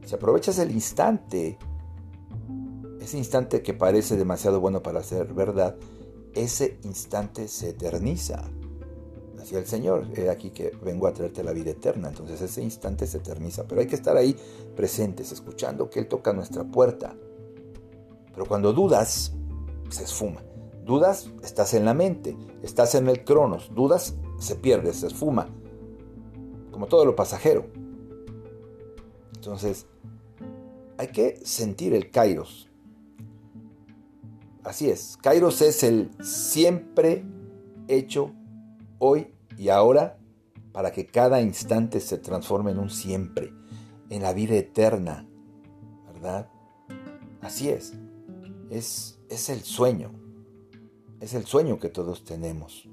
Si 0.04 0.14
aprovechas 0.14 0.58
el 0.58 0.70
instante, 0.70 1.58
ese 3.00 3.18
instante 3.18 3.62
que 3.62 3.74
parece 3.74 4.16
demasiado 4.16 4.60
bueno 4.60 4.82
para 4.82 5.02
ser 5.02 5.32
verdad, 5.34 5.76
ese 6.34 6.78
instante 6.82 7.48
se 7.48 7.70
eterniza 7.70 8.50
decía 9.40 9.58
el 9.58 9.66
Señor, 9.66 10.06
he 10.16 10.30
aquí 10.30 10.50
que 10.50 10.70
vengo 10.82 11.06
a 11.06 11.12
traerte 11.12 11.42
la 11.42 11.52
vida 11.52 11.70
eterna. 11.70 12.08
Entonces 12.08 12.40
ese 12.40 12.62
instante 12.62 13.06
se 13.06 13.18
eterniza, 13.18 13.64
pero 13.66 13.80
hay 13.80 13.86
que 13.86 13.96
estar 13.96 14.16
ahí 14.16 14.36
presentes, 14.76 15.32
escuchando 15.32 15.90
que 15.90 16.00
Él 16.00 16.08
toca 16.08 16.32
nuestra 16.32 16.64
puerta. 16.64 17.16
Pero 18.32 18.46
cuando 18.46 18.72
dudas, 18.72 19.32
se 19.88 20.04
esfuma. 20.04 20.42
Dudas, 20.84 21.30
estás 21.42 21.74
en 21.74 21.84
la 21.84 21.94
mente, 21.94 22.36
estás 22.62 22.94
en 22.94 23.08
el 23.08 23.24
cronos. 23.24 23.70
Dudas, 23.74 24.14
se 24.38 24.56
pierde, 24.56 24.92
se 24.92 25.08
esfuma. 25.08 25.48
Como 26.70 26.86
todo 26.86 27.04
lo 27.04 27.16
pasajero. 27.16 27.66
Entonces, 29.40 29.86
hay 30.98 31.08
que 31.08 31.40
sentir 31.46 31.94
el 31.94 32.10
kairos. 32.10 32.68
Así 34.62 34.90
es, 34.90 35.16
kairos 35.22 35.62
es 35.62 35.82
el 35.82 36.10
siempre 36.22 37.24
hecho 37.88 38.32
hoy 38.98 39.32
y 39.56 39.70
ahora 39.70 40.18
para 40.72 40.92
que 40.92 41.06
cada 41.06 41.40
instante 41.40 42.00
se 42.00 42.18
transforme 42.18 42.72
en 42.72 42.80
un 42.80 42.90
siempre, 42.90 43.54
en 44.10 44.20
la 44.20 44.34
vida 44.34 44.56
eterna, 44.56 45.26
¿verdad? 46.12 46.50
Así 47.40 47.70
es, 47.70 47.94
es, 48.68 49.18
es 49.30 49.48
el 49.48 49.62
sueño, 49.62 50.12
es 51.20 51.32
el 51.32 51.46
sueño 51.46 51.78
que 51.78 51.88
todos 51.88 52.24
tenemos, 52.24 52.90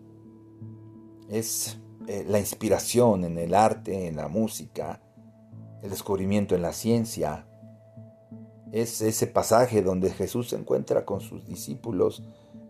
es 1.28 1.78
eh, 2.08 2.26
la 2.26 2.40
inspiración 2.40 3.26
en 3.26 3.38
el 3.38 3.54
arte, 3.54 4.08
en 4.08 4.16
la 4.16 4.30
música, 4.30 5.02
el 5.88 5.92
descubrimiento 5.92 6.54
en 6.54 6.62
la 6.62 6.74
ciencia, 6.74 7.48
es 8.72 9.02
ese 9.02 9.28
pasaje 9.28 9.82
donde 9.82 10.10
Jesús 10.10 10.50
se 10.50 10.58
encuentra 10.58 11.06
con 11.06 11.22
sus 11.22 11.46
discípulos 11.46 12.24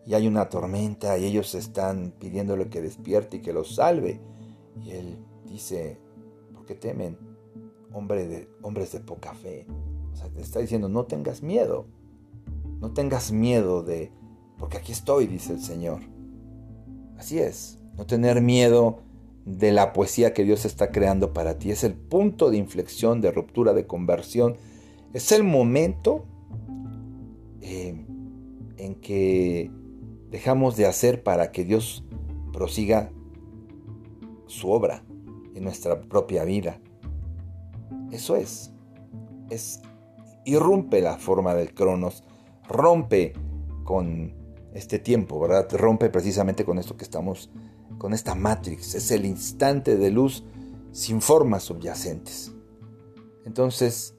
y 0.06 0.14
hay 0.14 0.28
una 0.28 0.50
tormenta 0.50 1.18
y 1.18 1.26
ellos 1.26 1.56
están 1.56 2.14
pidiéndole 2.20 2.70
que 2.70 2.82
despierte 2.82 3.38
y 3.38 3.42
que 3.42 3.54
los 3.54 3.76
salve. 3.76 4.22
Y 4.84 4.92
él 4.92 5.18
dice, 5.46 6.00
¿por 6.54 6.66
qué 6.66 6.76
temen? 6.76 7.18
Hombre 7.92 8.28
de, 8.28 8.50
hombres 8.62 8.92
de 8.92 9.00
poca 9.00 9.34
fe. 9.34 9.66
O 10.14 10.16
sea, 10.16 10.30
te 10.30 10.42
está 10.42 10.60
diciendo, 10.60 10.88
no 10.88 11.06
tengas 11.06 11.42
miedo. 11.42 11.88
No 12.80 12.94
tengas 12.94 13.32
miedo 13.32 13.82
de, 13.82 14.12
porque 14.60 14.78
aquí 14.78 14.92
estoy, 14.92 15.26
dice 15.26 15.54
el 15.54 15.62
Señor. 15.62 16.02
Así 17.18 17.40
es, 17.40 17.80
no 17.96 18.06
tener 18.06 18.42
miedo 18.42 19.00
de 19.48 19.72
la 19.72 19.94
poesía 19.94 20.34
que 20.34 20.44
Dios 20.44 20.66
está 20.66 20.92
creando 20.92 21.32
para 21.32 21.58
ti. 21.58 21.72
Es 21.72 21.86
el 21.86 21.94
punto 21.94 22.52
de 22.52 22.58
inflexión, 22.58 23.22
de 23.22 23.32
ruptura, 23.32 23.74
de 23.74 23.88
conversión. 23.88 24.58
Es 25.14 25.32
el 25.32 25.46
momento 25.46 26.26
eh, 27.62 28.06
en 28.76 28.96
que 28.96 29.72
dejamos 30.30 30.76
de 30.76 30.86
hacer 30.86 31.24
para 31.24 31.54
que 31.54 31.64
Dios 31.64 32.04
prosiga 32.52 33.10
su 34.48 34.70
obra 34.70 35.06
en 35.56 35.64
nuestra 35.64 36.02
propia 36.02 36.44
vida. 36.44 36.82
Eso 38.12 38.36
es. 38.36 38.74
Es 39.50 39.82
irrumpe 40.44 41.00
la 41.00 41.18
forma 41.18 41.54
del 41.56 41.74
Cronos, 41.74 42.26
rompe 42.68 43.32
con 43.86 44.34
este 44.74 45.00
tiempo, 45.00 45.40
¿verdad? 45.40 45.70
Rompe 45.72 46.10
precisamente 46.10 46.66
con 46.66 46.80
esto 46.80 46.98
que 46.98 47.06
estamos 47.06 47.50
con 47.98 48.14
esta 48.14 48.36
matrix, 48.36 48.96
es 48.96 49.12
el 49.12 49.26
instante 49.26 49.98
de 49.98 50.12
luz 50.12 50.44
sin 50.92 51.22
formas 51.22 51.64
subyacentes. 51.64 52.54
Entonces, 53.46 54.16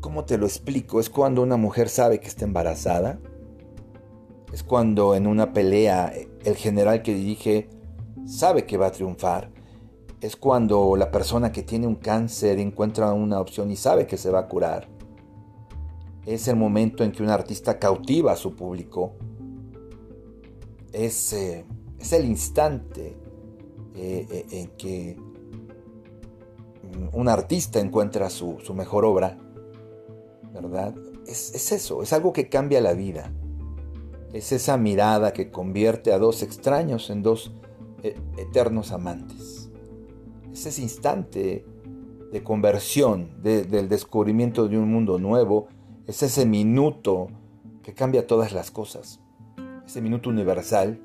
¿cómo 0.00 0.24
te 0.24 0.38
lo 0.38 0.46
explico? 0.46 1.00
Es 1.00 1.10
cuando 1.10 1.42
una 1.42 1.56
mujer 1.56 1.88
sabe 1.88 2.20
que 2.20 2.28
está 2.28 2.44
embarazada, 2.44 3.18
es 4.52 4.62
cuando 4.62 5.14
en 5.14 5.26
una 5.26 5.52
pelea 5.52 6.12
el 6.44 6.56
general 6.56 7.02
que 7.02 7.14
dirige 7.14 7.68
sabe 8.26 8.66
que 8.66 8.76
va 8.76 8.86
a 8.86 8.92
triunfar. 8.92 9.50
Es 10.20 10.36
cuando 10.36 10.96
la 10.96 11.10
persona 11.10 11.52
que 11.52 11.62
tiene 11.62 11.86
un 11.86 11.96
cáncer 11.96 12.58
encuentra 12.58 13.12
una 13.12 13.40
opción 13.40 13.70
y 13.70 13.76
sabe 13.76 14.06
que 14.06 14.16
se 14.16 14.30
va 14.30 14.40
a 14.40 14.48
curar. 14.48 14.88
Es 16.24 16.48
el 16.48 16.56
momento 16.56 17.04
en 17.04 17.12
que 17.12 17.22
un 17.22 17.28
artista 17.28 17.78
cautiva 17.78 18.32
a 18.32 18.36
su 18.36 18.56
público. 18.56 19.12
Es, 20.92 21.32
eh, 21.32 21.64
es 22.06 22.12
el 22.12 22.24
instante 22.24 23.16
eh, 23.96 24.26
eh, 24.30 24.46
en 24.52 24.68
que 24.76 25.16
un 27.12 27.28
artista 27.28 27.80
encuentra 27.80 28.30
su, 28.30 28.58
mejor 28.74 29.04
obra. 29.04 29.36
¿Verdad? 30.54 30.94
Es, 31.26 31.52
es 31.52 31.72
eso, 31.72 32.02
es 32.02 32.12
algo 32.12 32.32
que 32.32 32.48
cambia 32.48 32.80
la 32.80 32.94
vida. 32.94 33.32
Es 34.32 34.52
esa 34.52 34.76
mirada 34.76 35.32
que 35.32 35.50
convierte 35.50 36.12
a 36.12 36.18
dos 36.18 36.44
extraños 36.44 37.10
en 37.10 37.24
dos 37.24 37.52
eh, 38.04 38.16
eternos 38.38 38.92
amantes. 38.92 39.68
Es 40.52 40.66
ese 40.66 40.82
instante 40.82 41.66
de 42.30 42.42
conversión, 42.44 43.42
del 43.42 43.88
descubrimiento 43.88 44.68
de 44.68 44.78
un 44.78 44.92
mundo 44.92 45.18
nuevo. 45.18 45.66
Es 46.06 46.22
ese 46.22 46.46
minuto 46.46 47.26
que 47.82 47.94
cambia 47.94 48.28
todas 48.28 48.52
las 48.52 48.70
cosas. 48.70 49.20
Ese 49.84 50.00
minuto 50.00 50.30
universal. 50.30 51.00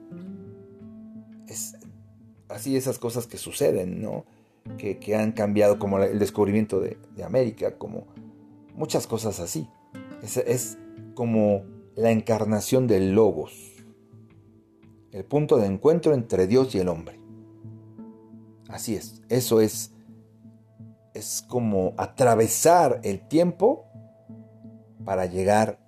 Es 1.52 1.76
así 2.48 2.78
esas 2.78 2.98
cosas 2.98 3.28
que 3.28 3.38
suceden, 3.38 4.02
¿no? 4.02 4.26
Que, 4.78 5.16
han 5.16 5.34
cambiado, 5.34 5.80
como 5.80 6.00
el 6.00 6.18
descubrimiento 6.18 6.80
de, 6.80 6.98
América, 7.26 7.78
como 7.78 8.08
muchas 8.74 9.06
cosas 9.06 9.42
así. 9.42 9.68
Es, 10.24 10.38
es 10.38 10.78
como 11.14 11.64
la 11.96 12.12
encarnación 12.12 12.88
del 12.88 13.12
Logos, 13.12 13.84
el 15.12 15.26
punto 15.26 15.58
de 15.58 15.66
encuentro 15.66 16.14
entre 16.14 16.48
Dios 16.48 16.74
y 16.74 16.80
el 16.80 16.88
hombre. 16.88 17.20
Así 18.70 18.96
es, 18.96 19.22
eso 19.28 19.60
es, 19.60 19.92
es 21.14 21.44
como 21.50 21.94
atravesar 21.98 23.02
el 23.04 23.28
tiempo 23.28 23.88
para 25.04 25.26
llegar 25.26 25.80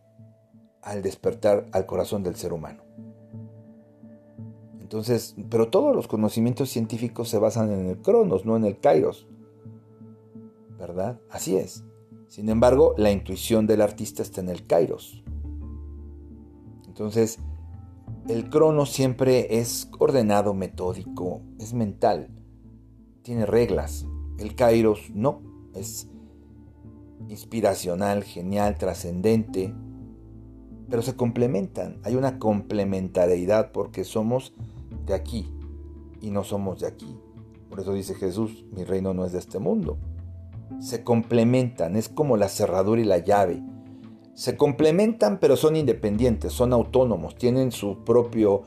al 0.81 1.01
despertar 1.01 1.67
al 1.71 1.85
corazón 1.85 2.23
del 2.23 2.35
ser 2.35 2.51
humano. 2.51 2.82
Entonces, 4.93 5.35
pero 5.49 5.69
todos 5.69 5.95
los 5.95 6.07
conocimientos 6.07 6.69
científicos 6.69 7.27
se 7.27 7.39
basan 7.39 7.71
en 7.71 7.87
el 7.87 7.97
Cronos, 7.97 8.45
no 8.45 8.55
en 8.57 8.63
el 8.63 8.79
Kairos. 8.79 9.25
¿Verdad? 10.77 11.19
Así 11.31 11.55
es. 11.55 11.83
Sin 12.27 12.47
embargo, 12.47 12.93
la 12.95 13.09
intuición 13.09 13.65
del 13.65 13.81
artista 13.81 14.21
está 14.21 14.41
en 14.41 14.49
el 14.49 14.67
Kairos. 14.67 15.23
Entonces, 16.85 17.39
el 18.29 18.51
crono 18.51 18.85
siempre 18.85 19.57
es 19.59 19.89
ordenado, 19.97 20.53
metódico, 20.53 21.41
es 21.57 21.73
mental, 21.73 22.29
tiene 23.23 23.47
reglas. 23.47 24.05
El 24.37 24.53
kairos 24.53 25.09
no, 25.09 25.41
es 25.73 26.07
inspiracional, 27.29 28.23
genial, 28.23 28.77
trascendente, 28.77 29.73
pero 30.87 31.01
se 31.01 31.15
complementan. 31.15 31.99
Hay 32.03 32.13
una 32.13 32.37
complementariedad 32.37 33.71
porque 33.71 34.03
somos 34.03 34.53
de 35.05 35.13
aquí 35.13 35.51
y 36.21 36.31
no 36.31 36.43
somos 36.43 36.79
de 36.79 36.87
aquí. 36.87 37.17
Por 37.69 37.79
eso 37.79 37.93
dice 37.93 38.15
Jesús, 38.15 38.65
mi 38.71 38.83
reino 38.83 39.13
no 39.13 39.25
es 39.25 39.31
de 39.31 39.39
este 39.39 39.59
mundo. 39.59 39.97
se 40.79 41.03
complementan, 41.03 41.95
es 41.95 42.09
como 42.09 42.35
la 42.37 42.49
cerradura 42.49 43.01
y 43.01 43.05
la 43.05 43.19
llave. 43.19 43.61
Se 44.33 44.57
complementan 44.57 45.39
pero 45.39 45.55
son 45.55 45.75
independientes, 45.75 46.53
son 46.53 46.73
autónomos, 46.73 47.35
tienen 47.35 47.71
su 47.71 48.03
propio 48.03 48.63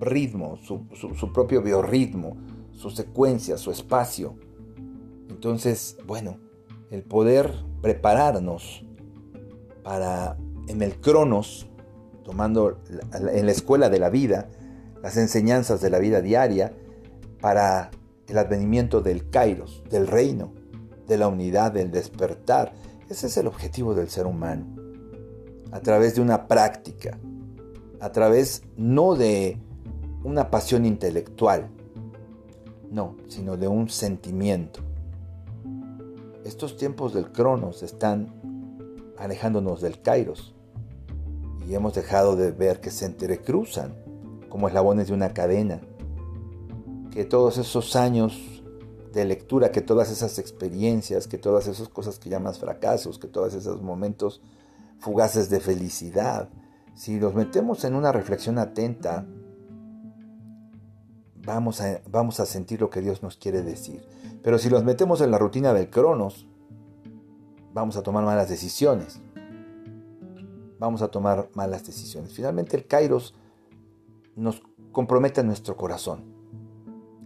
ritmo, 0.00 0.58
su, 0.62 0.86
propio 1.32 1.62
biorritmo, 1.62 2.36
su 2.72 2.90
secuencia, 2.90 3.56
su 3.56 3.70
espacio. 3.70 4.36
Entonces, 5.30 5.96
bueno, 6.06 6.38
el 6.90 7.02
poder 7.02 7.52
prepararnos 7.80 8.84
para 9.82 10.36
en 10.68 10.82
el 10.82 11.00
cronos, 11.00 11.68
tomando 12.24 12.80
en 13.32 13.46
la 13.46 13.52
escuela 13.52 13.88
de 13.88 13.98
la 13.98 14.10
vida, 14.10 14.48
las 15.06 15.16
enseñanzas 15.18 15.80
de 15.80 15.88
la 15.88 16.00
vida 16.00 16.20
diaria, 16.20 16.72
para 17.40 17.92
el 18.26 18.38
advenimiento 18.38 19.02
del 19.02 19.30
kairos, 19.30 19.84
del 19.88 20.08
reino, 20.08 20.52
de 21.06 21.16
la 21.16 21.28
unidad, 21.28 21.70
del 21.70 21.92
despertar. 21.92 22.72
Ese 23.08 23.28
es 23.28 23.36
el 23.36 23.46
objetivo 23.46 23.94
del 23.94 24.08
ser 24.08 24.26
humano. 24.26 24.66
A 25.70 25.78
través 25.78 26.16
de 26.16 26.22
una 26.22 26.48
práctica, 26.48 27.20
a 28.00 28.10
través 28.10 28.64
no 28.76 29.14
de 29.14 29.60
una 30.24 30.50
pasión 30.50 30.84
intelectual, 30.84 31.68
no, 32.90 33.16
sino 33.28 33.56
de 33.56 33.68
un 33.68 33.88
sentimiento. 33.88 34.80
Estos 36.44 36.76
tiempos 36.76 37.14
del 37.14 37.30
Cronos 37.30 37.84
están 37.84 38.32
alejándonos 39.16 39.80
del 39.80 40.02
Kairos 40.02 40.56
y 41.64 41.76
hemos 41.76 41.94
dejado 41.94 42.34
de 42.34 42.50
ver 42.50 42.80
que 42.80 42.90
se 42.90 43.06
entrecruzan 43.06 44.04
como 44.56 44.68
eslabones 44.68 45.08
de 45.08 45.12
una 45.12 45.34
cadena, 45.34 45.82
que 47.10 47.26
todos 47.26 47.58
esos 47.58 47.94
años 47.94 48.62
de 49.12 49.26
lectura, 49.26 49.70
que 49.70 49.82
todas 49.82 50.10
esas 50.10 50.38
experiencias, 50.38 51.26
que 51.26 51.36
todas 51.36 51.66
esas 51.66 51.90
cosas 51.90 52.18
que 52.18 52.30
llamas 52.30 52.58
fracasos, 52.58 53.18
que 53.18 53.28
todos 53.28 53.52
esos 53.52 53.82
momentos 53.82 54.40
fugaces 54.98 55.50
de 55.50 55.60
felicidad, 55.60 56.48
si 56.94 57.20
los 57.20 57.34
metemos 57.34 57.84
en 57.84 57.94
una 57.94 58.12
reflexión 58.12 58.58
atenta, 58.58 59.26
vamos 61.44 61.82
a, 61.82 62.00
vamos 62.10 62.40
a 62.40 62.46
sentir 62.46 62.80
lo 62.80 62.88
que 62.88 63.02
Dios 63.02 63.22
nos 63.22 63.36
quiere 63.36 63.60
decir. 63.60 64.08
Pero 64.42 64.58
si 64.58 64.70
los 64.70 64.84
metemos 64.84 65.20
en 65.20 65.32
la 65.32 65.38
rutina 65.38 65.74
del 65.74 65.90
Cronos, 65.90 66.46
vamos 67.74 67.98
a 67.98 68.02
tomar 68.02 68.24
malas 68.24 68.48
decisiones. 68.48 69.20
Vamos 70.78 71.02
a 71.02 71.08
tomar 71.08 71.50
malas 71.52 71.84
decisiones. 71.84 72.32
Finalmente 72.32 72.74
el 72.74 72.86
Kairos 72.86 73.34
nos 74.36 74.62
compromete 74.92 75.40
a 75.40 75.44
nuestro 75.44 75.76
corazón. 75.76 76.24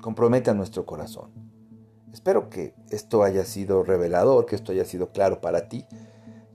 Compromete 0.00 0.50
a 0.50 0.54
nuestro 0.54 0.86
corazón. 0.86 1.30
Espero 2.12 2.48
que 2.48 2.74
esto 2.90 3.22
haya 3.22 3.44
sido 3.44 3.82
revelador, 3.82 4.46
que 4.46 4.56
esto 4.56 4.72
haya 4.72 4.84
sido 4.84 5.12
claro 5.12 5.40
para 5.40 5.68
ti. 5.68 5.84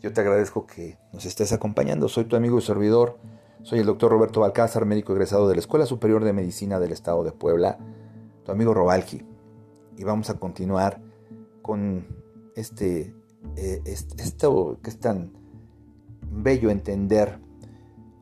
Yo 0.01 0.11
te 0.11 0.21
agradezco 0.21 0.65
que 0.65 0.97
nos 1.13 1.25
estés 1.25 1.53
acompañando. 1.53 2.09
Soy 2.09 2.25
tu 2.25 2.35
amigo 2.35 2.57
y 2.57 2.61
servidor. 2.61 3.17
Soy 3.63 3.79
el 3.79 3.85
doctor 3.85 4.11
Roberto 4.11 4.41
Balcázar, 4.41 4.85
médico 4.85 5.13
egresado 5.13 5.47
de 5.47 5.55
la 5.55 5.59
Escuela 5.59 5.85
Superior 5.85 6.23
de 6.23 6.33
Medicina 6.33 6.79
del 6.79 6.91
Estado 6.91 7.23
de 7.23 7.31
Puebla, 7.31 7.77
tu 8.43 8.51
amigo 8.51 8.73
Robalji. 8.73 9.25
Y 9.97 10.03
vamos 10.03 10.29
a 10.29 10.35
continuar 10.35 11.01
con 11.61 12.05
este, 12.55 13.15
eh, 13.55 13.81
esto 13.85 14.79
que 14.83 14.89
es 14.89 14.99
tan 14.99 15.33
bello 16.29 16.69
entender 16.69 17.39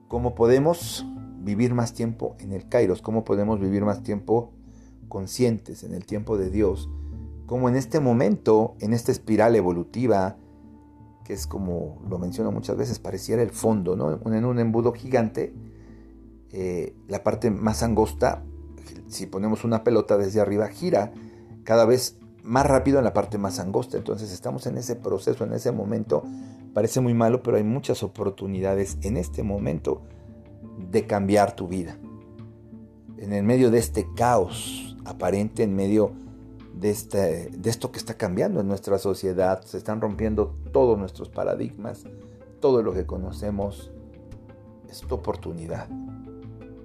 cómo 0.07 0.35
podemos 0.35 1.05
vivir 1.43 1.73
más 1.73 1.93
tiempo 1.93 2.35
en 2.39 2.53
el 2.53 2.67
Kairos, 2.69 3.01
cómo 3.01 3.23
podemos 3.23 3.59
vivir 3.59 3.83
más 3.83 4.01
tiempo 4.03 4.51
conscientes 5.09 5.83
en 5.83 5.93
el 5.93 6.05
tiempo 6.05 6.37
de 6.37 6.49
Dios, 6.49 6.89
cómo 7.45 7.69
en 7.69 7.75
este 7.75 7.99
momento, 7.99 8.75
en 8.79 8.93
esta 8.93 9.11
espiral 9.11 9.55
evolutiva, 9.55 10.37
que 11.23 11.33
es 11.33 11.45
como 11.45 12.01
lo 12.09 12.17
menciono 12.17 12.51
muchas 12.51 12.77
veces, 12.77 12.99
pareciera 12.99 13.41
el 13.41 13.51
fondo, 13.51 13.95
¿no? 13.95 14.19
En 14.33 14.45
un 14.45 14.59
embudo 14.59 14.93
gigante, 14.93 15.53
eh, 16.51 16.95
la 17.07 17.23
parte 17.23 17.51
más 17.51 17.83
angosta, 17.83 18.43
si 19.07 19.27
ponemos 19.27 19.63
una 19.63 19.83
pelota 19.83 20.17
desde 20.17 20.41
arriba, 20.41 20.67
gira 20.67 21.11
cada 21.63 21.85
vez 21.85 22.17
más 22.43 22.65
rápido 22.65 22.97
en 22.97 23.05
la 23.05 23.13
parte 23.13 23.37
más 23.37 23.59
angosta. 23.59 23.97
Entonces 23.97 24.31
estamos 24.31 24.65
en 24.67 24.77
ese 24.77 24.95
proceso, 24.95 25.43
en 25.45 25.53
ese 25.53 25.71
momento. 25.71 26.23
Parece 26.73 26.99
muy 26.99 27.13
malo, 27.13 27.43
pero 27.43 27.57
hay 27.57 27.63
muchas 27.63 28.03
oportunidades 28.03 28.97
en 29.01 29.17
este 29.17 29.43
momento 29.43 30.01
de 30.93 31.05
cambiar 31.07 31.55
tu 31.55 31.67
vida. 31.67 31.97
En 33.17 33.33
el 33.33 33.43
medio 33.43 33.71
de 33.71 33.79
este 33.79 34.07
caos 34.15 34.95
aparente, 35.05 35.63
en 35.63 35.75
medio 35.75 36.13
de, 36.73 36.91
este, 36.91 37.49
de 37.49 37.69
esto 37.69 37.91
que 37.91 37.97
está 37.97 38.13
cambiando 38.13 38.61
en 38.61 38.67
nuestra 38.67 38.99
sociedad. 38.99 39.63
Se 39.63 39.77
están 39.77 39.99
rompiendo 39.99 40.55
todos 40.71 40.97
nuestros 40.97 41.29
paradigmas, 41.29 42.03
todo 42.61 42.83
lo 42.83 42.93
que 42.93 43.05
conocemos. 43.05 43.91
Es 44.89 45.01
tu 45.01 45.15
oportunidad. 45.15 45.89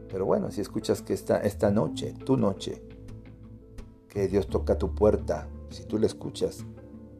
Pero 0.09 0.25
bueno, 0.25 0.51
si 0.51 0.63
escuchas 0.63 1.03
que 1.03 1.13
esta, 1.13 1.39
esta 1.39 1.71
noche, 1.71 2.15
tu 2.25 2.39
noche, 2.39 2.83
que 4.09 4.27
Dios 4.27 4.47
toca 4.47 4.79
tu 4.79 4.95
puerta, 4.95 5.47
si 5.69 5.85
tú 5.85 5.99
le 5.99 6.07
escuchas 6.07 6.65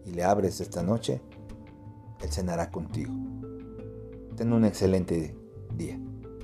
y 0.07 0.13
le 0.13 0.25
abres 0.25 0.63
esta 0.63 0.83
noche, 0.83 1.21
Él 2.23 2.31
cenará 2.31 2.71
contigo. 2.71 3.13
Ten 4.37 4.55
un 4.55 4.65
excelente 4.65 5.37
día. 5.77 6.01